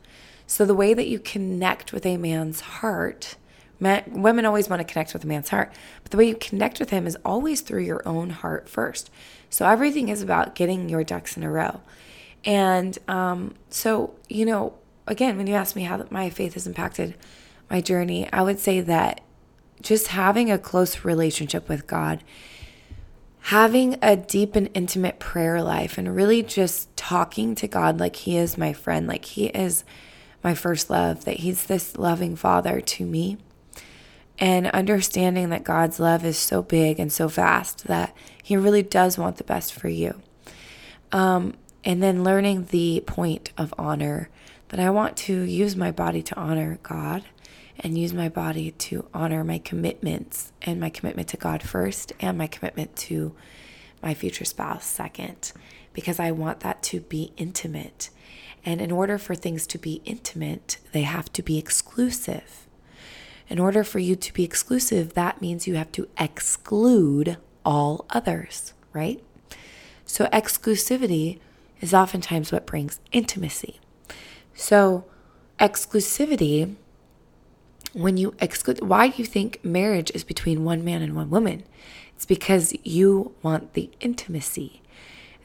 So, 0.48 0.66
the 0.66 0.76
way 0.76 0.94
that 0.94 1.08
you 1.08 1.20
connect 1.20 1.94
with 1.94 2.06
a 2.06 2.18
man's 2.18 2.60
heart, 2.60 3.36
men, 3.80 4.04
women 4.08 4.46
always 4.46 4.70
want 4.70 4.80
to 4.82 4.92
connect 4.92 5.14
with 5.14 5.24
a 5.24 5.28
man's 5.28 5.50
heart, 5.50 5.74
but 6.04 6.12
the 6.12 6.18
way 6.18 6.28
you 6.28 6.36
connect 6.36 6.80
with 6.80 6.90
him 6.90 7.06
is 7.08 7.18
always 7.24 7.62
through 7.62 7.84
your 7.84 8.06
own 8.08 8.32
heart 8.32 8.68
first. 8.68 9.10
So, 9.50 9.66
everything 9.66 10.10
is 10.10 10.22
about 10.22 10.56
getting 10.56 10.90
your 10.90 11.04
ducks 11.04 11.38
in 11.38 11.44
a 11.44 11.52
row. 11.52 11.82
And 12.46 12.98
um, 13.08 13.56
so, 13.70 14.16
you 14.30 14.46
know, 14.46 14.74
again, 15.06 15.38
when 15.38 15.48
you 15.48 15.56
ask 15.56 15.76
me 15.76 15.84
how 15.84 16.06
my 16.10 16.30
faith 16.30 16.54
has 16.54 16.68
impacted 16.68 17.16
my 17.70 17.82
journey, 17.82 18.30
I 18.32 18.42
would 18.42 18.60
say 18.60 18.82
that 18.82 19.22
just 19.82 20.08
having 20.08 20.52
a 20.52 20.58
close 20.58 21.04
relationship 21.04 21.70
with 21.70 21.88
God, 21.88 22.24
having 23.42 23.98
a 24.02 24.16
deep 24.16 24.56
and 24.56 24.70
intimate 24.74 25.20
prayer 25.20 25.62
life, 25.62 25.98
and 25.98 26.16
really 26.16 26.44
just 26.44 26.96
talking 26.98 27.56
to 27.56 27.68
God 27.68 28.00
like 28.00 28.16
He 28.18 28.38
is 28.38 28.58
my 28.58 28.74
friend, 28.74 29.08
like 29.08 29.26
He 29.26 29.48
is 29.48 29.84
my 30.44 30.54
first 30.54 30.90
love, 30.90 31.26
that 31.26 31.38
He's 31.38 31.66
this 31.66 31.98
loving 31.98 32.36
Father 32.36 32.82
to 32.82 33.06
me. 33.06 33.38
And 34.40 34.68
understanding 34.68 35.50
that 35.50 35.64
God's 35.64 36.00
love 36.00 36.24
is 36.24 36.38
so 36.38 36.62
big 36.62 37.00
and 37.00 37.12
so 37.12 37.28
vast 37.28 37.86
that 37.86 38.16
He 38.42 38.56
really 38.56 38.84
does 38.84 39.18
want 39.18 39.38
the 39.38 39.44
best 39.44 39.74
for 39.74 39.90
you. 39.90 40.22
Um, 41.12 41.54
and 41.84 42.02
then 42.02 42.24
learning 42.24 42.66
the 42.66 43.04
point 43.06 43.52
of 43.58 43.74
honor 43.78 44.30
that 44.70 44.80
I 44.80 44.90
want 44.90 45.16
to 45.18 45.42
use 45.42 45.76
my 45.76 45.92
body 45.92 46.22
to 46.24 46.36
honor 46.36 46.80
God 46.84 47.24
and 47.80 47.98
use 47.98 48.14
my 48.14 48.28
body 48.28 48.72
to 48.72 49.08
honor 49.14 49.44
my 49.44 49.60
commitments 49.60 50.52
and 50.62 50.80
my 50.80 50.90
commitment 50.90 51.28
to 51.30 51.38
God 51.38 51.62
first 51.62 52.12
and 52.20 52.38
my 52.38 52.48
commitment 52.48 52.96
to 52.98 53.36
my 54.02 54.14
future 54.14 54.46
spouse 54.46 54.86
second, 54.86 55.52
because 55.94 56.20
I 56.20 56.32
want 56.32 56.62
that 56.62 56.82
to 56.84 57.02
be 57.02 57.32
intimate. 57.38 58.10
And 58.66 58.82
in 58.82 58.92
order 58.92 59.18
for 59.18 59.36
things 59.36 59.66
to 59.68 59.78
be 59.78 60.02
intimate, 60.06 60.78
they 60.92 61.04
have 61.04 61.32
to 61.34 61.42
be 61.42 61.58
exclusive. 61.58 62.68
In 63.50 63.60
order 63.60 63.84
for 63.84 64.00
you 64.00 64.16
to 64.16 64.34
be 64.34 64.44
exclusive, 64.44 65.14
that 65.14 65.42
means 65.42 65.68
you 65.68 65.76
have 65.76 65.92
to 65.94 66.10
exclude 66.20 67.38
all 67.64 68.06
others, 68.10 68.74
right? 68.92 69.24
So, 70.06 70.26
exclusivity 70.28 71.40
is 71.82 71.94
oftentimes 71.94 72.52
what 72.52 72.66
brings 72.66 73.00
intimacy. 73.12 73.80
So, 74.54 75.06
exclusivity, 75.60 76.76
when 77.94 78.18
you 78.18 78.36
exclude, 78.40 78.82
why 78.82 79.10
do 79.10 79.16
you 79.18 79.26
think 79.26 79.64
marriage 79.64 80.12
is 80.14 80.24
between 80.24 80.64
one 80.64 80.84
man 80.84 81.02
and 81.02 81.16
one 81.16 81.30
woman? 81.30 81.64
It's 82.16 82.26
because 82.26 82.74
you 82.84 83.36
want 83.44 83.74
the 83.74 83.90
intimacy. 84.00 84.82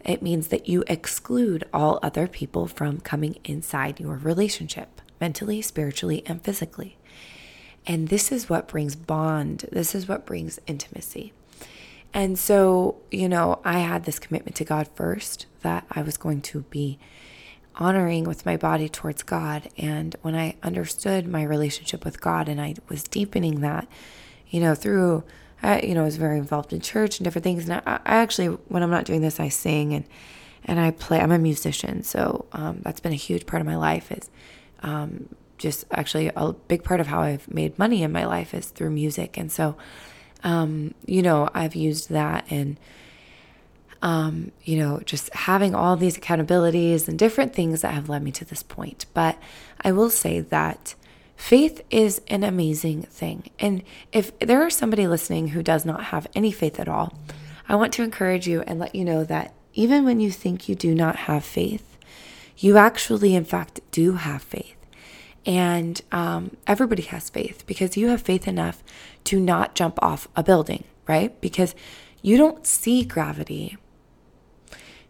It 0.05 0.23
means 0.23 0.49
that 0.49 0.69
you 0.69 0.83
exclude 0.87 1.65
all 1.73 2.01
other 2.03 2.27
people 2.27 2.67
from 2.67 3.01
coming 3.01 3.37
inside 3.45 4.01
your 4.01 4.17
relationship, 4.17 5.01
mentally, 5.21 5.63
spiritually, 5.63 6.23
and 6.27 6.43
physically. 6.43 6.97
And 7.87 8.09
this 8.09 8.33
is 8.33 8.49
what 8.49 8.69
brings 8.69 8.97
bond. 8.97 9.67
This 9.71 9.95
is 9.95 10.09
what 10.09 10.27
brings 10.27 10.59
intimacy. 10.67 11.33
And 12.15 12.39
so, 12.39 12.97
you 13.11 13.29
know, 13.29 13.61
I 13.65 13.79
had 13.79 14.05
this 14.05 14.19
commitment 14.19 14.57
to 14.57 14.65
God 14.65 14.89
first 14.95 15.47
that 15.63 15.87
I 15.91 16.03
was 16.03 16.17
going 16.17 16.43
to 16.43 16.63
be 16.63 16.99
honoring 17.77 18.25
with 18.25 18.45
my 18.45 18.57
body 18.57 18.89
towards 18.89 19.23
God. 19.23 19.69
And 19.79 20.15
when 20.21 20.35
I 20.35 20.57
understood 20.63 21.27
my 21.27 21.43
relationship 21.43 22.05
with 22.05 22.21
God 22.21 22.49
and 22.49 22.61
I 22.61 22.75
was 22.89 23.05
deepening 23.05 23.61
that, 23.61 23.89
you 24.51 24.61
know, 24.61 24.75
through 24.75 25.25
I, 25.63 25.81
you 25.81 25.95
know, 25.95 26.03
I 26.03 26.05
was 26.05 26.17
very 26.17 26.39
involved 26.39 26.73
in 26.73 26.81
church 26.81 27.19
and 27.19 27.25
different 27.25 27.45
things. 27.45 27.69
And 27.69 27.81
I, 27.87 28.01
I, 28.05 28.17
actually, 28.17 28.49
when 28.49 28.83
I'm 28.83 28.91
not 28.91 29.05
doing 29.05 29.21
this, 29.21 29.39
I 29.39 29.49
sing 29.49 29.95
and 29.95 30.05
and 30.65 30.79
I 30.79 30.91
play. 30.91 31.21
I'm 31.21 31.33
a 31.33 31.39
musician, 31.39 32.03
so 32.03 32.47
um, 32.53 32.81
that's 32.83 33.01
been 33.01 33.13
a 33.13 33.17
huge 33.17 33.47
part 33.47 33.61
of 33.61 33.67
my 33.67 33.77
life. 33.77 34.13
Is 34.13 34.31
um, 34.83 35.29
just 35.59 35.85
actually 35.91 36.31
a 36.35 36.53
big 36.53 36.85
part 36.85 37.01
of 37.01 37.09
how 37.09 37.21
I've 37.21 37.53
made 37.53 37.79
money 37.79 38.03
in 38.03 38.13
my 38.13 38.25
life 38.25 38.55
is 38.55 38.67
through 38.67 38.91
music, 38.91 39.37
and 39.37 39.51
so 39.51 39.77
um, 40.45 40.95
you 41.07 41.23
know, 41.23 41.49
I've 41.55 41.75
used 41.75 42.11
that 42.11 42.47
and. 42.51 42.79
Um, 44.05 44.51
you 44.65 44.79
know, 44.79 44.99
just 45.05 45.33
having 45.33 45.77
all 45.77 45.95
these 45.95 46.19
accountabilities 46.19 47.07
and 47.07 47.17
different 47.17 47.55
things 47.55 47.83
that 47.83 47.95
have 47.95 48.09
led 48.09 48.25
me 48.25 48.33
to 48.33 48.45
this 48.45 48.61
point. 48.61 49.07
But 49.15 49.41
I 49.83 49.93
will 49.93 50.11
say 50.11 50.41
that 50.41 50.97
Faith 51.43 51.83
is 51.91 52.21
an 52.29 52.45
amazing 52.45 53.03
thing. 53.03 53.51
And 53.59 53.83
if 54.13 54.39
there 54.39 54.65
is 54.65 54.77
somebody 54.77 55.09
listening 55.09 55.49
who 55.49 55.63
does 55.63 55.85
not 55.85 56.05
have 56.05 56.29
any 56.37 56.53
faith 56.53 56.79
at 56.79 56.89
all, 56.89 57.19
I 57.69 57.75
want 57.75 57.93
to 57.95 58.05
encourage 58.05 58.47
you 58.47 58.63
and 58.63 58.79
let 58.79 58.95
you 58.95 59.05
know 59.05 59.25
that 59.25 59.53
even 59.75 60.05
when 60.05 60.21
you 60.21 60.31
think 60.31 60.69
you 60.69 60.77
do 60.77 60.95
not 60.95 61.17
have 61.17 61.45
faith, 61.45 61.99
you 62.59 62.77
actually, 62.77 63.35
in 63.35 63.45
fact, 63.45 63.81
do 63.91 64.13
have 64.13 64.41
faith. 64.41 64.77
And 65.45 66.01
um, 66.13 66.57
everybody 66.67 67.03
has 67.03 67.29
faith 67.31 67.65
because 67.67 67.97
you 67.97 68.09
have 68.09 68.23
faith 68.23 68.47
enough 68.47 68.83
to 69.25 69.41
not 69.41 69.75
jump 69.75 69.99
off 70.03 70.29
a 70.37 70.43
building. 70.43 70.85
right? 71.07 71.39
Because 71.41 71.75
you 72.23 72.37
don't 72.37 72.67
see 72.67 73.05
gravity. 73.05 73.77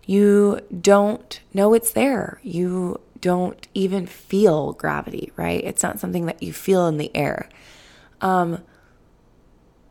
You 0.07 0.61
don't 0.81 1.41
know 1.53 1.75
it's 1.75 1.93
there. 1.93 2.41
You 2.43 3.01
don't 3.21 3.69
even 3.75 4.07
feel 4.07 4.73
gravity, 4.73 5.33
right? 5.37 5.63
It's 5.63 5.83
not 5.83 6.01
something 6.01 6.27
that 6.27 6.43
you 6.43 6.53
feel 6.53 6.87
in 6.89 6.97
the 6.97 7.15
air. 7.15 7.49
Um, 8.21 8.63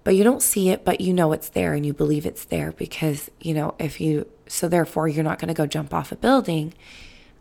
but 0.04 0.16
you 0.16 0.24
don't 0.24 0.42
see 0.42 0.70
it, 0.70 0.84
but 0.84 1.00
you 1.00 1.14
know 1.14 1.32
it's 1.32 1.50
there 1.50 1.74
and 1.74 1.86
you 1.86 1.94
believe 1.94 2.26
it's 2.26 2.46
there 2.46 2.72
because, 2.72 3.30
you 3.40 3.54
know, 3.54 3.76
if 3.78 4.02
you, 4.02 4.28
so 4.48 4.68
therefore 4.68 5.08
you're 5.08 5.24
not 5.24 5.40
going 5.40 5.48
to 5.48 5.54
go 5.54 5.68
jump 5.68 5.94
off 5.94 6.12
a 6.12 6.16
building 6.16 6.74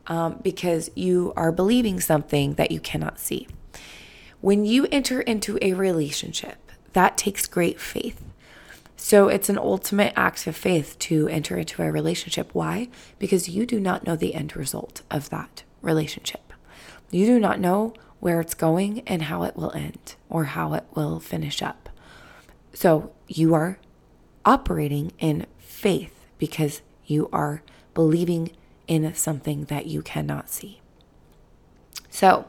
um, 0.06 0.40
because 0.42 0.90
you 0.94 1.32
are 1.36 1.52
believing 1.52 2.00
something 2.00 2.54
that 2.54 2.70
you 2.70 2.80
cannot 2.80 3.18
see. 3.18 3.46
When 4.40 4.64
you 4.64 4.86
enter 4.90 5.20
into 5.20 5.58
a 5.60 5.74
relationship, 5.74 6.72
that 6.92 7.18
takes 7.18 7.46
great 7.46 7.80
faith. 7.80 8.22
So 8.96 9.28
it's 9.28 9.48
an 9.48 9.58
ultimate 9.58 10.12
act 10.16 10.46
of 10.46 10.56
faith 10.56 10.98
to 11.00 11.28
enter 11.28 11.56
into 11.56 11.82
a 11.82 11.90
relationship. 11.90 12.50
Why? 12.52 12.88
Because 13.18 13.48
you 13.48 13.64
do 13.66 13.80
not 13.80 14.06
know 14.06 14.16
the 14.16 14.34
end 14.34 14.56
result 14.56 15.02
of 15.10 15.30
that 15.30 15.62
relationship. 15.82 16.52
You 17.10 17.26
do 17.26 17.40
not 17.40 17.60
know 17.60 17.94
where 18.20 18.40
it's 18.40 18.54
going 18.54 19.00
and 19.06 19.22
how 19.22 19.42
it 19.42 19.56
will 19.56 19.72
end 19.72 20.14
or 20.28 20.44
how 20.44 20.74
it 20.74 20.84
will 20.94 21.18
finish 21.18 21.62
up. 21.62 21.88
So 22.72 23.12
you 23.26 23.54
are 23.54 23.78
operating 24.44 25.12
in 25.18 25.46
faith 25.58 26.26
because 26.38 26.82
you 27.06 27.28
are 27.32 27.62
believing 27.94 28.52
in 28.90 29.14
something 29.14 29.66
that 29.66 29.87
you 29.87 30.03
cannot 30.03 30.50
see. 30.50 30.81
So, 32.11 32.46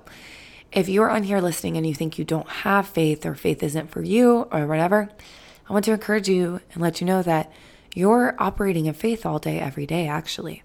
if 0.71 0.89
you're 0.89 1.11
on 1.11 1.21
here 1.21 1.39
listening 1.39 1.77
and 1.77 1.85
you 1.85 1.93
think 1.93 2.17
you 2.17 2.25
don't 2.25 2.49
have 2.49 2.87
faith 2.87 3.27
or 3.27 3.35
faith 3.35 3.61
isn't 3.61 3.91
for 3.91 4.01
you 4.01 4.47
or 4.51 4.65
whatever, 4.65 5.09
I 5.69 5.73
want 5.73 5.85
to 5.85 5.91
encourage 5.91 6.27
you 6.27 6.59
and 6.73 6.81
let 6.81 6.99
you 6.99 7.05
know 7.05 7.21
that 7.21 7.51
you're 7.93 8.35
operating 8.39 8.87
in 8.87 8.95
faith 8.95 9.23
all 9.23 9.37
day, 9.37 9.59
every 9.59 9.85
day, 9.85 10.07
actually. 10.07 10.63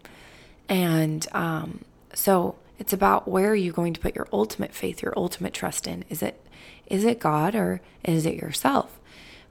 And 0.66 1.26
um, 1.32 1.84
so 2.14 2.56
it's 2.78 2.94
about 2.94 3.28
where 3.28 3.50
are 3.50 3.54
you 3.54 3.70
going 3.70 3.92
to 3.92 4.00
put 4.00 4.16
your 4.16 4.28
ultimate 4.32 4.72
faith, 4.72 5.02
your 5.02 5.12
ultimate 5.14 5.52
trust 5.52 5.86
in? 5.86 6.06
Is 6.08 6.22
it 6.22 6.42
is 6.86 7.04
it 7.04 7.20
God 7.20 7.54
or 7.54 7.82
is 8.02 8.24
it 8.24 8.36
yourself? 8.36 8.98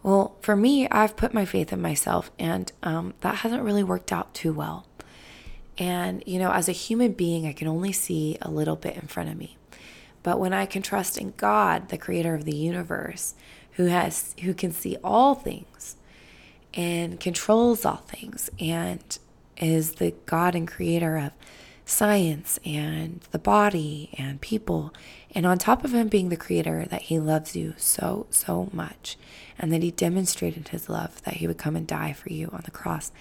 Well, 0.01 0.35
for 0.41 0.55
me, 0.55 0.87
I've 0.89 1.15
put 1.15 1.33
my 1.33 1.45
faith 1.45 1.73
in 1.73 1.81
myself, 1.81 2.31
and 2.39 2.71
um, 2.81 3.13
that 3.21 3.37
hasn't 3.37 3.63
really 3.63 3.83
worked 3.83 4.11
out 4.11 4.33
too 4.33 4.53
well. 4.53 4.85
And 5.77 6.23
you 6.25 6.39
know, 6.39 6.51
as 6.51 6.69
a 6.69 6.73
human 6.73 7.13
being, 7.13 7.45
I 7.47 7.53
can 7.53 7.67
only 7.67 7.91
see 7.91 8.37
a 8.41 8.49
little 8.49 8.75
bit 8.75 8.95
in 8.95 9.07
front 9.07 9.29
of 9.29 9.37
me. 9.37 9.57
But 10.23 10.39
when 10.39 10.53
I 10.53 10.65
can 10.65 10.81
trust 10.81 11.17
in 11.17 11.33
God, 11.37 11.89
the 11.89 11.97
creator 11.97 12.33
of 12.33 12.45
the 12.45 12.55
universe, 12.55 13.35
who 13.73 13.85
has 13.85 14.33
who 14.41 14.53
can 14.53 14.71
see 14.71 14.97
all 15.03 15.35
things 15.35 15.97
and 16.73 17.19
controls 17.19 17.85
all 17.85 17.97
things 17.97 18.49
and 18.59 19.17
is 19.57 19.95
the 19.95 20.13
God 20.25 20.55
and 20.55 20.67
creator 20.67 21.17
of 21.17 21.31
science 21.85 22.59
and 22.65 23.21
the 23.31 23.39
body 23.39 24.09
and 24.17 24.41
people. 24.41 24.93
And 25.31 25.45
on 25.45 25.57
top 25.57 25.83
of 25.83 25.93
him 25.93 26.07
being 26.07 26.29
the 26.29 26.37
creator, 26.37 26.85
that 26.89 27.03
he 27.03 27.19
loves 27.19 27.55
you 27.55 27.73
so, 27.77 28.25
so 28.29 28.69
much, 28.73 29.17
and 29.59 29.71
that 29.71 29.83
he 29.83 29.91
demonstrated 29.91 30.69
his 30.69 30.89
love, 30.89 31.21
that 31.23 31.35
he 31.35 31.47
would 31.47 31.57
come 31.57 31.75
and 31.75 31.85
die 31.85 32.13
for 32.13 32.29
you 32.29 32.49
on 32.51 32.61
the 32.65 32.71
cross. 32.71 33.11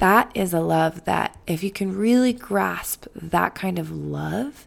That 0.00 0.30
is 0.34 0.54
a 0.54 0.60
love 0.60 1.04
that, 1.04 1.36
if 1.46 1.62
you 1.62 1.70
can 1.70 1.94
really 1.94 2.32
grasp 2.32 3.06
that 3.14 3.54
kind 3.54 3.78
of 3.78 3.90
love, 3.90 4.66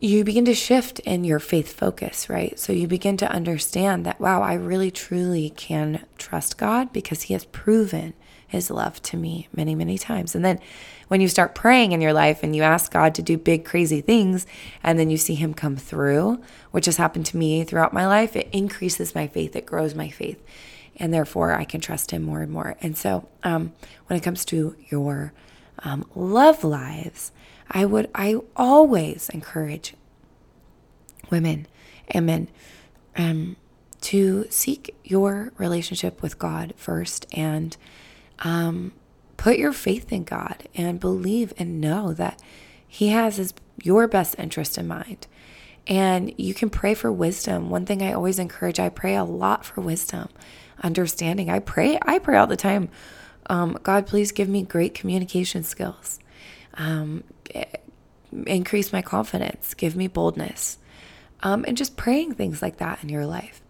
you 0.00 0.24
begin 0.24 0.44
to 0.46 0.54
shift 0.54 0.98
in 1.00 1.22
your 1.22 1.38
faith 1.38 1.72
focus, 1.72 2.28
right? 2.28 2.58
So 2.58 2.72
you 2.72 2.88
begin 2.88 3.16
to 3.18 3.30
understand 3.30 4.04
that, 4.04 4.20
wow, 4.20 4.42
I 4.42 4.54
really 4.54 4.90
truly 4.90 5.50
can 5.50 6.04
trust 6.18 6.58
God 6.58 6.92
because 6.92 7.22
He 7.22 7.34
has 7.34 7.44
proven 7.44 8.14
His 8.48 8.68
love 8.68 9.00
to 9.02 9.16
me 9.16 9.46
many, 9.54 9.76
many 9.76 9.96
times. 9.96 10.34
And 10.34 10.44
then 10.44 10.58
when 11.06 11.20
you 11.20 11.28
start 11.28 11.54
praying 11.54 11.92
in 11.92 12.00
your 12.00 12.12
life 12.12 12.42
and 12.42 12.56
you 12.56 12.64
ask 12.64 12.90
God 12.90 13.14
to 13.14 13.22
do 13.22 13.38
big, 13.38 13.64
crazy 13.64 14.00
things, 14.00 14.44
and 14.82 14.98
then 14.98 15.08
you 15.08 15.16
see 15.16 15.36
Him 15.36 15.54
come 15.54 15.76
through, 15.76 16.42
which 16.72 16.86
has 16.86 16.96
happened 16.96 17.26
to 17.26 17.36
me 17.36 17.62
throughout 17.62 17.92
my 17.92 18.08
life, 18.08 18.34
it 18.34 18.48
increases 18.50 19.14
my 19.14 19.28
faith, 19.28 19.54
it 19.54 19.66
grows 19.66 19.94
my 19.94 20.08
faith. 20.08 20.44
And 20.96 21.12
therefore, 21.12 21.52
I 21.52 21.64
can 21.64 21.80
trust 21.80 22.10
Him 22.10 22.22
more 22.22 22.42
and 22.42 22.52
more. 22.52 22.76
And 22.80 22.96
so, 22.96 23.28
um, 23.42 23.72
when 24.06 24.18
it 24.18 24.22
comes 24.22 24.44
to 24.46 24.76
your 24.88 25.32
um, 25.80 26.06
love 26.14 26.64
lives, 26.64 27.32
I 27.70 27.84
would, 27.84 28.10
I 28.14 28.36
always 28.56 29.28
encourage 29.30 29.94
women 31.30 31.66
and 32.08 32.26
men 32.26 32.48
um, 33.16 33.56
to 34.02 34.46
seek 34.50 34.94
your 35.04 35.52
relationship 35.56 36.22
with 36.22 36.38
God 36.38 36.74
first 36.76 37.26
and 37.32 37.76
um, 38.40 38.92
put 39.36 39.58
your 39.58 39.72
faith 39.72 40.12
in 40.12 40.24
God 40.24 40.68
and 40.74 41.00
believe 41.00 41.52
and 41.58 41.80
know 41.80 42.12
that 42.12 42.40
He 42.86 43.08
has 43.08 43.36
his, 43.36 43.54
your 43.82 44.06
best 44.06 44.34
interest 44.38 44.76
in 44.76 44.86
mind. 44.86 45.26
And 45.86 46.32
you 46.38 46.54
can 46.54 46.70
pray 46.70 46.94
for 46.94 47.10
wisdom. 47.10 47.68
One 47.68 47.86
thing 47.86 48.02
I 48.02 48.12
always 48.12 48.38
encourage, 48.38 48.78
I 48.78 48.88
pray 48.88 49.16
a 49.16 49.24
lot 49.24 49.64
for 49.64 49.80
wisdom, 49.80 50.28
understanding. 50.82 51.50
I 51.50 51.58
pray, 51.58 51.98
I 52.02 52.18
pray 52.18 52.36
all 52.36 52.46
the 52.46 52.56
time. 52.56 52.88
Um, 53.46 53.78
God, 53.82 54.06
please 54.06 54.32
give 54.32 54.48
me 54.48 54.62
great 54.62 54.94
communication 54.94 55.62
skills. 55.62 56.18
Um, 56.74 57.24
increase 58.46 58.92
my 58.92 59.02
confidence, 59.02 59.74
give 59.74 59.96
me 59.96 60.06
boldness, 60.06 60.78
um, 61.42 61.64
and 61.66 61.76
just 61.76 61.96
praying 61.96 62.34
things 62.34 62.62
like 62.62 62.78
that 62.78 63.02
in 63.02 63.08
your 63.08 63.26
life. 63.26 63.60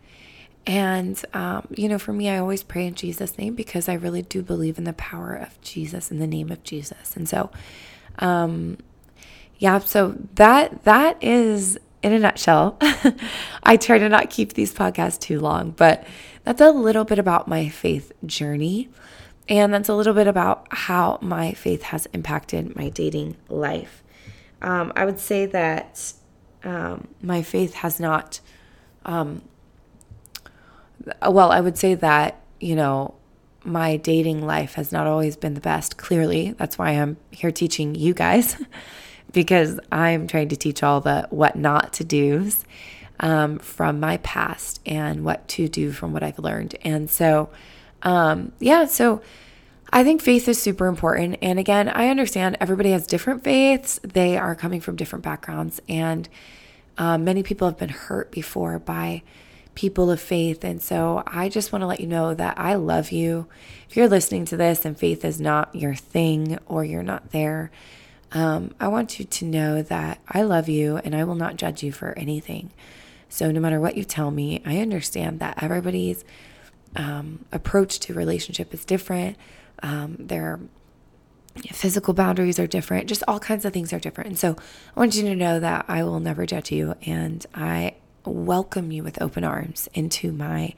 And, 0.66 1.20
um, 1.34 1.66
you 1.76 1.88
know, 1.88 1.98
for 1.98 2.12
me, 2.12 2.28
I 2.28 2.38
always 2.38 2.62
pray 2.62 2.86
in 2.86 2.94
Jesus' 2.94 3.36
name 3.36 3.54
because 3.54 3.88
I 3.88 3.94
really 3.94 4.22
do 4.22 4.42
believe 4.42 4.78
in 4.78 4.84
the 4.84 4.92
power 4.92 5.34
of 5.34 5.60
Jesus, 5.60 6.10
in 6.10 6.20
the 6.20 6.26
name 6.26 6.52
of 6.52 6.62
Jesus. 6.62 7.16
And 7.16 7.28
so, 7.28 7.50
um, 8.20 8.78
yeah, 9.58 9.80
so 9.80 10.14
that 10.34 10.84
that 10.84 11.22
is 11.22 11.78
in 12.02 12.12
a 12.12 12.18
nutshell. 12.18 12.78
I 13.62 13.76
try 13.76 13.98
to 13.98 14.08
not 14.08 14.30
keep 14.30 14.54
these 14.54 14.72
podcasts 14.72 15.18
too 15.18 15.40
long, 15.40 15.70
but 15.70 16.06
that's 16.44 16.60
a 16.60 16.70
little 16.70 17.04
bit 17.04 17.18
about 17.18 17.48
my 17.48 17.68
faith 17.68 18.12
journey. 18.26 18.88
And 19.48 19.74
that's 19.74 19.88
a 19.88 19.94
little 19.94 20.14
bit 20.14 20.26
about 20.26 20.66
how 20.70 21.18
my 21.20 21.52
faith 21.52 21.82
has 21.82 22.06
impacted 22.12 22.76
my 22.76 22.88
dating 22.88 23.36
life. 23.48 24.02
Um, 24.60 24.92
I 24.94 25.04
would 25.04 25.18
say 25.18 25.46
that 25.46 26.12
um, 26.64 27.08
my 27.20 27.42
faith 27.42 27.74
has 27.74 27.98
not, 27.98 28.40
um, 29.04 29.42
well, 31.26 31.50
I 31.50 31.60
would 31.60 31.76
say 31.76 31.94
that, 31.94 32.40
you 32.60 32.76
know, 32.76 33.14
my 33.64 33.96
dating 33.96 34.44
life 34.44 34.74
has 34.74 34.92
not 34.92 35.06
always 35.06 35.36
been 35.36 35.54
the 35.54 35.60
best. 35.60 35.96
Clearly, 35.96 36.52
that's 36.52 36.78
why 36.78 36.90
I'm 36.90 37.16
here 37.30 37.50
teaching 37.50 37.94
you 37.94 38.14
guys, 38.14 38.56
because 39.32 39.80
I'm 39.90 40.26
trying 40.26 40.48
to 40.48 40.56
teach 40.56 40.82
all 40.82 41.00
the 41.00 41.26
what 41.30 41.56
not 41.56 41.92
to 41.94 42.04
do's 42.04 42.64
um, 43.20 43.58
from 43.58 44.00
my 44.00 44.18
past 44.18 44.80
and 44.84 45.24
what 45.24 45.46
to 45.48 45.68
do 45.68 45.92
from 45.92 46.12
what 46.12 46.22
I've 46.22 46.38
learned. 46.38 46.76
And 46.82 47.08
so, 47.08 47.50
um, 48.02 48.52
yeah, 48.58 48.86
so 48.86 49.22
I 49.92 50.04
think 50.04 50.20
faith 50.20 50.48
is 50.48 50.60
super 50.60 50.86
important. 50.86 51.36
And 51.42 51.58
again, 51.58 51.88
I 51.88 52.08
understand 52.08 52.56
everybody 52.60 52.90
has 52.90 53.06
different 53.06 53.44
faiths, 53.44 54.00
they 54.02 54.36
are 54.36 54.54
coming 54.54 54.80
from 54.80 54.96
different 54.96 55.24
backgrounds. 55.24 55.80
And 55.88 56.28
um, 56.98 57.24
many 57.24 57.42
people 57.42 57.68
have 57.68 57.78
been 57.78 57.90
hurt 57.90 58.30
before 58.30 58.78
by 58.78 59.22
people 59.74 60.10
of 60.10 60.20
faith. 60.20 60.64
And 60.64 60.82
so 60.82 61.22
I 61.26 61.48
just 61.48 61.72
want 61.72 61.82
to 61.82 61.86
let 61.86 62.00
you 62.00 62.06
know 62.06 62.34
that 62.34 62.58
I 62.58 62.74
love 62.74 63.10
you. 63.10 63.46
If 63.88 63.96
you're 63.96 64.08
listening 64.08 64.44
to 64.46 64.56
this 64.56 64.84
and 64.84 64.98
faith 64.98 65.24
is 65.24 65.40
not 65.40 65.74
your 65.74 65.94
thing 65.94 66.58
or 66.66 66.84
you're 66.84 67.02
not 67.02 67.30
there, 67.30 67.70
um, 68.32 68.74
I 68.80 68.88
want 68.88 69.18
you 69.18 69.24
to 69.24 69.44
know 69.44 69.82
that 69.82 70.20
I 70.28 70.42
love 70.42 70.68
you 70.68 70.96
and 70.98 71.14
I 71.14 71.24
will 71.24 71.34
not 71.34 71.56
judge 71.56 71.82
you 71.82 71.92
for 71.92 72.16
anything. 72.18 72.70
So 73.28 73.50
no 73.50 73.60
matter 73.60 73.80
what 73.80 73.96
you 73.96 74.04
tell 74.04 74.30
me, 74.30 74.62
I 74.64 74.78
understand 74.78 75.40
that 75.40 75.62
everybody's 75.62 76.24
um, 76.96 77.44
approach 77.52 78.00
to 78.00 78.14
relationship 78.14 78.74
is 78.74 78.84
different. 78.84 79.36
Um, 79.82 80.16
their 80.18 80.60
physical 81.70 82.14
boundaries 82.14 82.58
are 82.58 82.66
different. 82.66 83.08
Just 83.08 83.22
all 83.28 83.38
kinds 83.38 83.64
of 83.64 83.72
things 83.72 83.92
are 83.92 83.98
different. 83.98 84.28
And 84.28 84.38
so 84.38 84.56
I 84.96 85.00
want 85.00 85.14
you 85.14 85.22
to 85.22 85.36
know 85.36 85.60
that 85.60 85.84
I 85.88 86.02
will 86.04 86.20
never 86.20 86.46
judge 86.46 86.72
you, 86.72 86.94
and 87.04 87.44
I 87.54 87.96
welcome 88.24 88.92
you 88.92 89.02
with 89.02 89.20
open 89.20 89.44
arms 89.44 89.88
into 89.94 90.32
my 90.32 90.74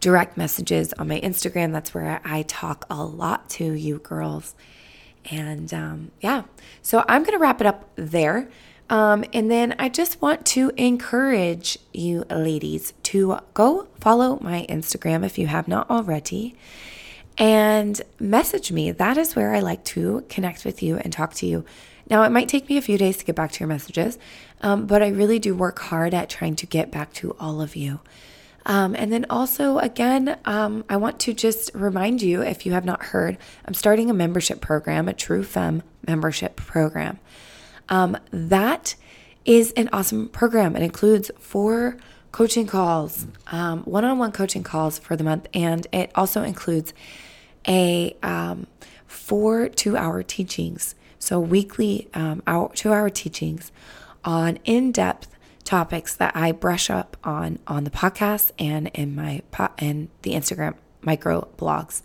direct 0.00 0.36
messages 0.36 0.92
on 0.94 1.08
my 1.08 1.20
Instagram. 1.20 1.72
That's 1.72 1.94
where 1.94 2.20
I 2.24 2.42
talk 2.42 2.86
a 2.90 3.04
lot 3.04 3.50
to 3.50 3.72
you 3.72 3.98
girls. 3.98 4.54
And 5.30 5.72
um, 5.74 6.10
yeah, 6.20 6.44
so 6.82 7.04
I'm 7.08 7.22
going 7.22 7.36
to 7.36 7.42
wrap 7.42 7.60
it 7.60 7.66
up 7.66 7.90
there. 7.96 8.48
Um, 8.90 9.24
and 9.34 9.50
then 9.50 9.74
I 9.78 9.90
just 9.90 10.22
want 10.22 10.46
to 10.46 10.72
encourage 10.76 11.78
you 11.92 12.24
ladies 12.30 12.94
to 13.04 13.38
go 13.52 13.88
follow 14.00 14.38
my 14.40 14.64
Instagram 14.68 15.24
if 15.26 15.38
you 15.38 15.46
have 15.46 15.68
not 15.68 15.90
already 15.90 16.56
and 17.38 18.00
message 18.18 18.72
me. 18.72 18.90
That 18.90 19.16
is 19.16 19.36
where 19.36 19.54
I 19.54 19.60
like 19.60 19.84
to 19.84 20.24
connect 20.28 20.64
with 20.64 20.82
you 20.82 20.96
and 20.96 21.12
talk 21.12 21.34
to 21.34 21.46
you. 21.46 21.64
Now, 22.10 22.22
it 22.24 22.30
might 22.30 22.48
take 22.48 22.68
me 22.68 22.76
a 22.76 22.82
few 22.82 22.98
days 22.98 23.18
to 23.18 23.24
get 23.24 23.36
back 23.36 23.52
to 23.52 23.60
your 23.60 23.68
messages, 23.68 24.18
um, 24.62 24.86
but 24.86 25.02
I 25.02 25.08
really 25.08 25.38
do 25.38 25.54
work 25.54 25.78
hard 25.78 26.14
at 26.14 26.30
trying 26.30 26.56
to 26.56 26.66
get 26.66 26.90
back 26.90 27.12
to 27.14 27.36
all 27.38 27.60
of 27.60 27.76
you. 27.76 28.00
Um, 28.68 28.94
and 28.94 29.10
then 29.10 29.24
also, 29.30 29.78
again, 29.78 30.38
um, 30.44 30.84
I 30.90 30.98
want 30.98 31.18
to 31.20 31.32
just 31.32 31.70
remind 31.74 32.20
you 32.20 32.42
if 32.42 32.66
you 32.66 32.72
have 32.72 32.84
not 32.84 33.02
heard, 33.02 33.38
I'm 33.64 33.72
starting 33.72 34.10
a 34.10 34.14
membership 34.14 34.60
program, 34.60 35.08
a 35.08 35.14
True 35.14 35.42
Femme 35.42 35.82
membership 36.06 36.56
program. 36.56 37.18
Um, 37.88 38.18
that 38.30 38.94
is 39.46 39.72
an 39.72 39.88
awesome 39.90 40.28
program. 40.28 40.76
It 40.76 40.82
includes 40.82 41.30
four 41.38 41.96
coaching 42.30 42.66
calls, 42.66 43.26
one 43.50 44.04
on 44.04 44.18
one 44.18 44.32
coaching 44.32 44.62
calls 44.62 44.98
for 44.98 45.16
the 45.16 45.24
month, 45.24 45.48
and 45.54 45.86
it 45.90 46.10
also 46.14 46.42
includes 46.42 46.92
a 47.66 48.14
um, 48.22 48.66
four 49.06 49.70
two 49.70 49.96
hour 49.96 50.22
teachings. 50.22 50.94
So, 51.18 51.40
weekly 51.40 52.08
hour, 52.14 52.70
two 52.74 52.92
hour 52.92 53.08
teachings 53.08 53.72
on 54.24 54.58
in 54.64 54.92
depth 54.92 55.37
topics 55.68 56.14
that 56.14 56.34
I 56.34 56.50
brush 56.52 56.88
up 56.88 57.18
on 57.22 57.58
on 57.66 57.84
the 57.84 57.90
podcast 57.90 58.52
and 58.58 58.88
in 58.94 59.14
my 59.14 59.42
po- 59.50 59.68
and 59.76 60.08
the 60.22 60.32
Instagram 60.32 60.74
micro 61.02 61.46
blogs. 61.58 62.00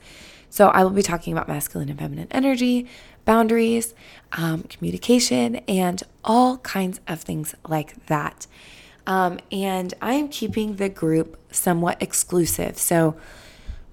So 0.49 0.67
I 0.67 0.83
will 0.83 0.91
be 0.91 1.01
talking 1.01 1.31
about 1.31 1.47
masculine 1.47 1.87
and 1.87 1.97
feminine 1.97 2.27
energy, 2.29 2.87
boundaries, 3.23 3.95
um, 4.33 4.63
communication, 4.63 5.55
and 5.67 6.03
all 6.25 6.57
kinds 6.57 6.99
of 7.07 7.21
things 7.21 7.55
like 7.65 8.05
that. 8.07 8.47
Um, 9.07 9.39
and 9.49 9.93
I 10.01 10.15
am 10.15 10.27
keeping 10.27 10.75
the 10.75 10.89
group 10.89 11.39
somewhat 11.49 12.01
exclusive. 12.01 12.77
So 12.77 13.15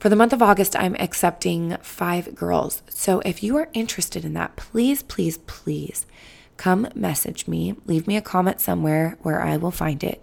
for 0.01 0.09
the 0.09 0.17
month 0.17 0.33
of 0.33 0.43
August, 0.43 0.75
I'm 0.75 0.97
accepting 0.97 1.77
five 1.81 2.35
girls. 2.35 2.83
So 2.89 3.21
if 3.21 3.43
you 3.43 3.57
are 3.57 3.69
interested 3.73 4.25
in 4.25 4.35
that, 4.35 4.57
please, 4.57 5.05
please, 5.05 5.39
please 5.39 6.07
come 6.61 6.87
message 6.95 7.49
me. 7.49 7.75
Leave 7.87 8.07
me 8.07 8.19
a 8.19 8.21
comment 8.21 8.61
somewhere 8.61 9.17
where 9.23 9.41
I 9.41 9.57
will 9.57 9.71
find 9.71 10.05
it. 10.05 10.23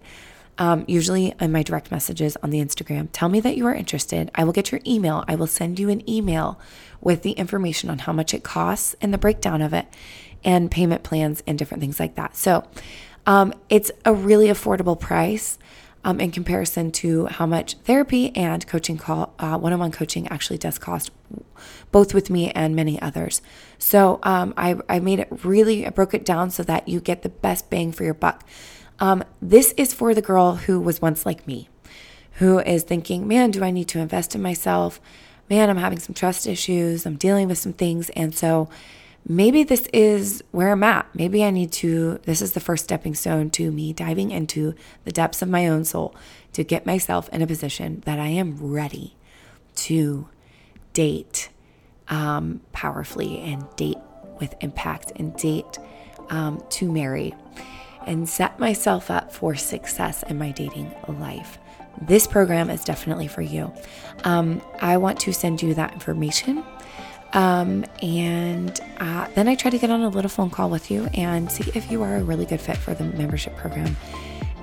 Um, 0.60 0.86
usually 0.88 1.34
in 1.40 1.52
my 1.52 1.64
direct 1.64 1.90
messages 1.90 2.38
on 2.44 2.52
the 2.52 2.60
Instagram. 2.60 3.10
Tell 3.12 3.28
me 3.28 3.40
that 3.40 3.58
you 3.58 3.66
are 3.66 3.74
interested. 3.74 4.30
I 4.36 4.44
will 4.44 4.54
get 4.54 4.72
your 4.72 4.82
email. 4.86 5.24
I 5.28 5.34
will 5.34 5.48
send 5.48 5.80
you 5.80 5.90
an 5.90 6.08
email 6.08 6.60
with 7.02 7.24
the 7.24 7.32
information 7.32 7.90
on 7.90 8.00
how 8.00 8.14
much 8.14 8.36
it 8.36 8.44
costs 8.44 8.96
and 9.02 9.12
the 9.12 9.18
breakdown 9.18 9.64
of 9.64 9.74
it 9.74 9.88
and 10.44 10.70
payment 10.70 11.02
plans 11.02 11.42
and 11.48 11.58
different 11.58 11.82
things 11.82 12.00
like 12.00 12.14
that. 12.16 12.36
So 12.36 12.64
um, 13.26 13.52
it's 13.70 13.92
a 14.06 14.14
really 14.14 14.48
affordable 14.48 15.00
price 15.00 15.58
um, 16.04 16.20
in 16.20 16.32
comparison 16.32 16.92
to 16.92 17.26
how 17.26 17.46
much 17.46 17.76
therapy 17.84 18.36
and 18.36 18.66
coaching 18.68 18.98
call 18.98 19.34
uh, 19.40 19.58
one-on-one 19.58 19.92
coaching 19.92 20.28
actually 20.30 20.58
does 20.58 20.78
cost 20.78 21.12
both 21.92 22.14
with 22.14 22.30
me 22.30 22.52
and 22.52 22.76
many 22.76 23.02
others. 23.02 23.42
So 23.78 24.20
um, 24.24 24.54
I, 24.58 24.78
I 24.88 25.00
made 25.00 25.20
it 25.20 25.28
really 25.44 25.86
i 25.86 25.90
broke 25.90 26.14
it 26.14 26.26
down 26.26 26.52
so 26.52 26.64
that 26.64 26.88
you 26.88 27.00
get 27.00 27.24
the 27.24 27.30
best 27.30 27.70
bang 27.70 27.92
for 27.92 28.04
your 28.04 28.14
buck. 28.14 28.44
Um, 29.00 29.24
this 29.42 29.74
is 29.78 29.94
for 29.94 30.14
the 30.14 30.22
girl 30.22 30.56
who 30.56 30.80
was 30.80 31.02
once 31.02 31.26
like 31.26 31.48
me 31.48 31.70
who 32.34 32.60
is 32.60 32.84
thinking 32.84 33.28
man 33.28 33.52
do 33.52 33.64
i 33.64 33.72
need 33.72 33.88
to 33.90 34.00
invest 34.00 34.36
in 34.36 34.42
myself? 34.42 35.00
Man 35.50 35.70
i'm 35.70 35.78
having 35.78 36.00
some 36.00 36.14
trust 36.14 36.48
issues. 36.48 37.06
I'm 37.06 37.16
dealing 37.16 37.48
with 37.48 37.58
some 37.58 37.74
things. 37.74 38.10
And 38.12 38.36
so 38.36 38.70
maybe 39.28 39.64
this 39.64 39.88
is 39.94 40.44
where 40.52 40.72
I'm 40.72 40.84
at. 40.84 41.08
Maybe 41.14 41.44
I 41.44 41.52
need 41.52 41.72
to, 41.74 42.20
this 42.24 42.42
is 42.42 42.54
the 42.54 42.60
first 42.60 42.86
stepping 42.86 43.14
stone 43.14 43.50
to 43.52 43.72
me 43.72 43.94
diving 43.94 44.32
into 44.32 44.74
the 45.04 45.12
depths 45.12 45.42
of 45.42 45.50
my 45.50 45.68
own 45.68 45.84
soul 45.84 46.16
to 46.54 46.64
get 46.64 46.86
myself 46.86 47.30
in 47.30 47.42
a 47.42 47.48
position 47.48 48.02
that 48.06 48.20
I 48.20 48.30
am 48.30 48.58
ready 48.60 49.16
to 49.76 50.30
date 50.94 51.50
um, 52.08 52.62
powerfully 52.72 53.40
and 53.42 53.66
date 53.76 53.98
with 54.40 54.56
impact 54.62 55.12
and 55.18 55.36
date 55.36 55.78
um, 56.30 56.64
to 56.70 56.92
marry 56.92 57.36
and 58.06 58.28
set 58.30 58.58
myself 58.60 59.12
up 59.12 59.34
for 59.34 59.56
success 59.56 60.24
in 60.24 60.38
my 60.38 60.52
dating 60.52 60.94
life. 61.08 61.60
This 62.02 62.28
program 62.28 62.70
is 62.70 62.84
definitely 62.84 63.28
for 63.28 63.42
you. 63.42 63.74
Um, 64.24 64.62
I 64.80 64.98
want 64.98 65.20
to 65.22 65.34
send 65.34 65.62
you 65.62 65.74
that 65.74 65.94
information 65.94 66.64
um, 67.34 67.86
and 68.02 68.80
uh, 69.00 69.28
then 69.36 69.48
I 69.48 69.56
try 69.56 69.72
to 69.72 69.78
get 69.78 69.90
on 69.90 70.02
a 70.02 70.10
little 70.10 70.30
phone 70.30 70.50
call 70.50 70.70
with 70.70 70.90
you 70.90 71.08
and 71.14 71.52
see 71.52 71.72
if 71.76 71.92
you 71.92 72.04
are 72.04 72.18
a 72.18 72.24
really 72.24 72.46
good 72.46 72.62
fit 72.62 72.78
for 72.78 72.94
the 72.94 73.04
membership 73.04 73.56
program. 73.56 73.96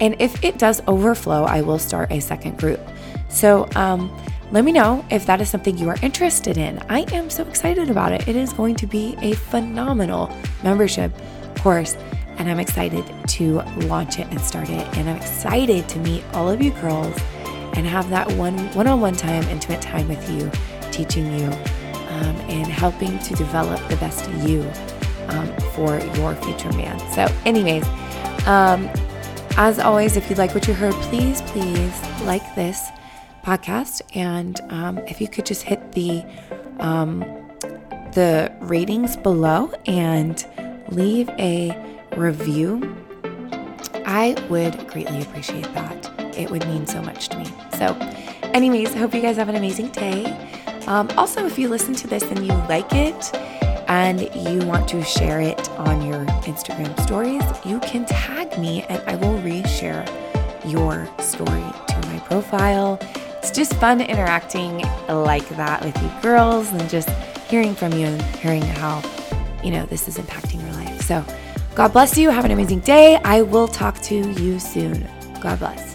And 0.00 0.16
if 0.18 0.42
it 0.42 0.58
does 0.58 0.82
overflow, 0.88 1.44
I 1.44 1.60
will 1.60 1.78
start 1.78 2.10
a 2.10 2.20
second 2.20 2.58
group. 2.58 2.80
So 3.28 3.68
um, 3.76 4.14
let 4.50 4.64
me 4.64 4.72
know 4.72 5.04
if 5.10 5.26
that 5.26 5.40
is 5.40 5.48
something 5.48 5.78
you 5.78 5.88
are 5.88 5.98
interested 6.02 6.58
in. 6.58 6.78
I 6.88 7.00
am 7.14 7.30
so 7.30 7.44
excited 7.44 7.90
about 7.90 8.12
it. 8.12 8.26
It 8.26 8.36
is 8.36 8.52
going 8.52 8.74
to 8.76 8.86
be 8.86 9.16
a 9.20 9.34
phenomenal 9.34 10.34
membership 10.62 11.12
course. 11.58 11.96
And 12.38 12.50
I'm 12.50 12.58
excited 12.58 13.04
to 13.28 13.60
launch 13.86 14.18
it 14.18 14.26
and 14.28 14.40
start 14.40 14.68
it. 14.68 14.86
And 14.96 15.08
I'm 15.08 15.16
excited 15.16 15.88
to 15.88 15.98
meet 16.00 16.24
all 16.32 16.50
of 16.50 16.60
you 16.60 16.72
girls 16.72 17.16
and 17.74 17.86
have 17.86 18.10
that 18.10 18.30
one 18.32 18.58
one 18.74 18.86
on 18.86 19.00
one 19.00 19.14
time, 19.14 19.42
intimate 19.44 19.82
time 19.82 20.08
with 20.08 20.28
you, 20.30 20.50
teaching 20.90 21.38
you 21.38 21.52
um, 22.14 22.36
and 22.48 22.66
helping 22.66 23.18
to 23.18 23.34
develop 23.34 23.80
the 23.88 23.96
best 23.96 24.30
you 24.46 24.62
um, 25.28 25.48
for 25.74 25.98
your 26.16 26.34
future 26.36 26.72
man. 26.72 26.98
So, 27.12 27.26
anyways, 27.44 27.84
um, 28.46 28.88
as 29.56 29.78
always, 29.78 30.16
if 30.16 30.28
you 30.30 30.36
like 30.36 30.54
what 30.54 30.68
you 30.68 30.74
heard, 30.74 30.94
please, 30.94 31.42
please 31.42 32.02
like 32.22 32.54
this 32.54 32.88
podcast, 33.42 34.02
and 34.14 34.60
um, 34.70 34.98
if 34.98 35.20
you 35.20 35.28
could 35.28 35.46
just 35.46 35.62
hit 35.62 35.92
the 35.92 36.24
um, 36.78 37.20
the 38.12 38.52
ratings 38.60 39.16
below 39.16 39.72
and 39.86 40.46
leave 40.88 41.28
a 41.30 41.72
review, 42.16 42.96
I 44.06 44.36
would 44.48 44.86
greatly 44.88 45.22
appreciate 45.22 45.72
that. 45.74 46.10
It 46.38 46.50
would 46.50 46.66
mean 46.68 46.86
so 46.86 47.02
much 47.02 47.28
to 47.30 47.38
me. 47.38 47.46
So, 47.78 47.96
anyways, 48.52 48.94
I 48.94 48.98
hope 48.98 49.14
you 49.14 49.20
guys 49.20 49.36
have 49.36 49.48
an 49.48 49.56
amazing 49.56 49.88
day. 49.88 50.24
Um, 50.86 51.08
also, 51.16 51.46
if 51.46 51.58
you 51.58 51.68
listen 51.68 51.94
to 51.94 52.06
this 52.06 52.22
and 52.24 52.40
you 52.40 52.52
like 52.68 52.92
it 52.92 53.34
and 53.88 54.20
you 54.34 54.66
want 54.66 54.88
to 54.88 55.02
share 55.02 55.40
it 55.40 55.68
on 55.70 56.06
your 56.06 56.24
Instagram 56.44 56.98
stories, 57.02 57.42
you 57.64 57.80
can 57.80 58.04
tag 58.04 58.58
me 58.58 58.82
and 58.88 59.02
I 59.08 59.16
will 59.16 59.38
reshare 59.40 60.06
your 60.66 61.08
story 61.18 61.64
to 61.88 62.08
my 62.08 62.18
profile. 62.26 62.98
It's 63.38 63.50
just 63.50 63.74
fun 63.74 64.00
interacting 64.00 64.78
like 65.08 65.48
that 65.50 65.84
with 65.84 66.00
you 66.02 66.10
girls 66.22 66.70
and 66.70 66.88
just 66.88 67.08
hearing 67.48 67.74
from 67.74 67.92
you 67.92 68.06
and 68.06 68.22
hearing 68.36 68.62
how, 68.62 69.02
you 69.62 69.70
know, 69.70 69.86
this 69.86 70.08
is 70.08 70.18
impacting 70.18 70.62
your 70.62 70.72
life. 70.72 71.00
So, 71.02 71.24
God 71.74 71.92
bless 71.92 72.16
you. 72.16 72.30
Have 72.30 72.44
an 72.44 72.52
amazing 72.52 72.80
day. 72.80 73.16
I 73.24 73.42
will 73.42 73.68
talk 73.68 74.00
to 74.02 74.14
you 74.14 74.58
soon. 74.58 75.08
God 75.40 75.58
bless. 75.58 75.93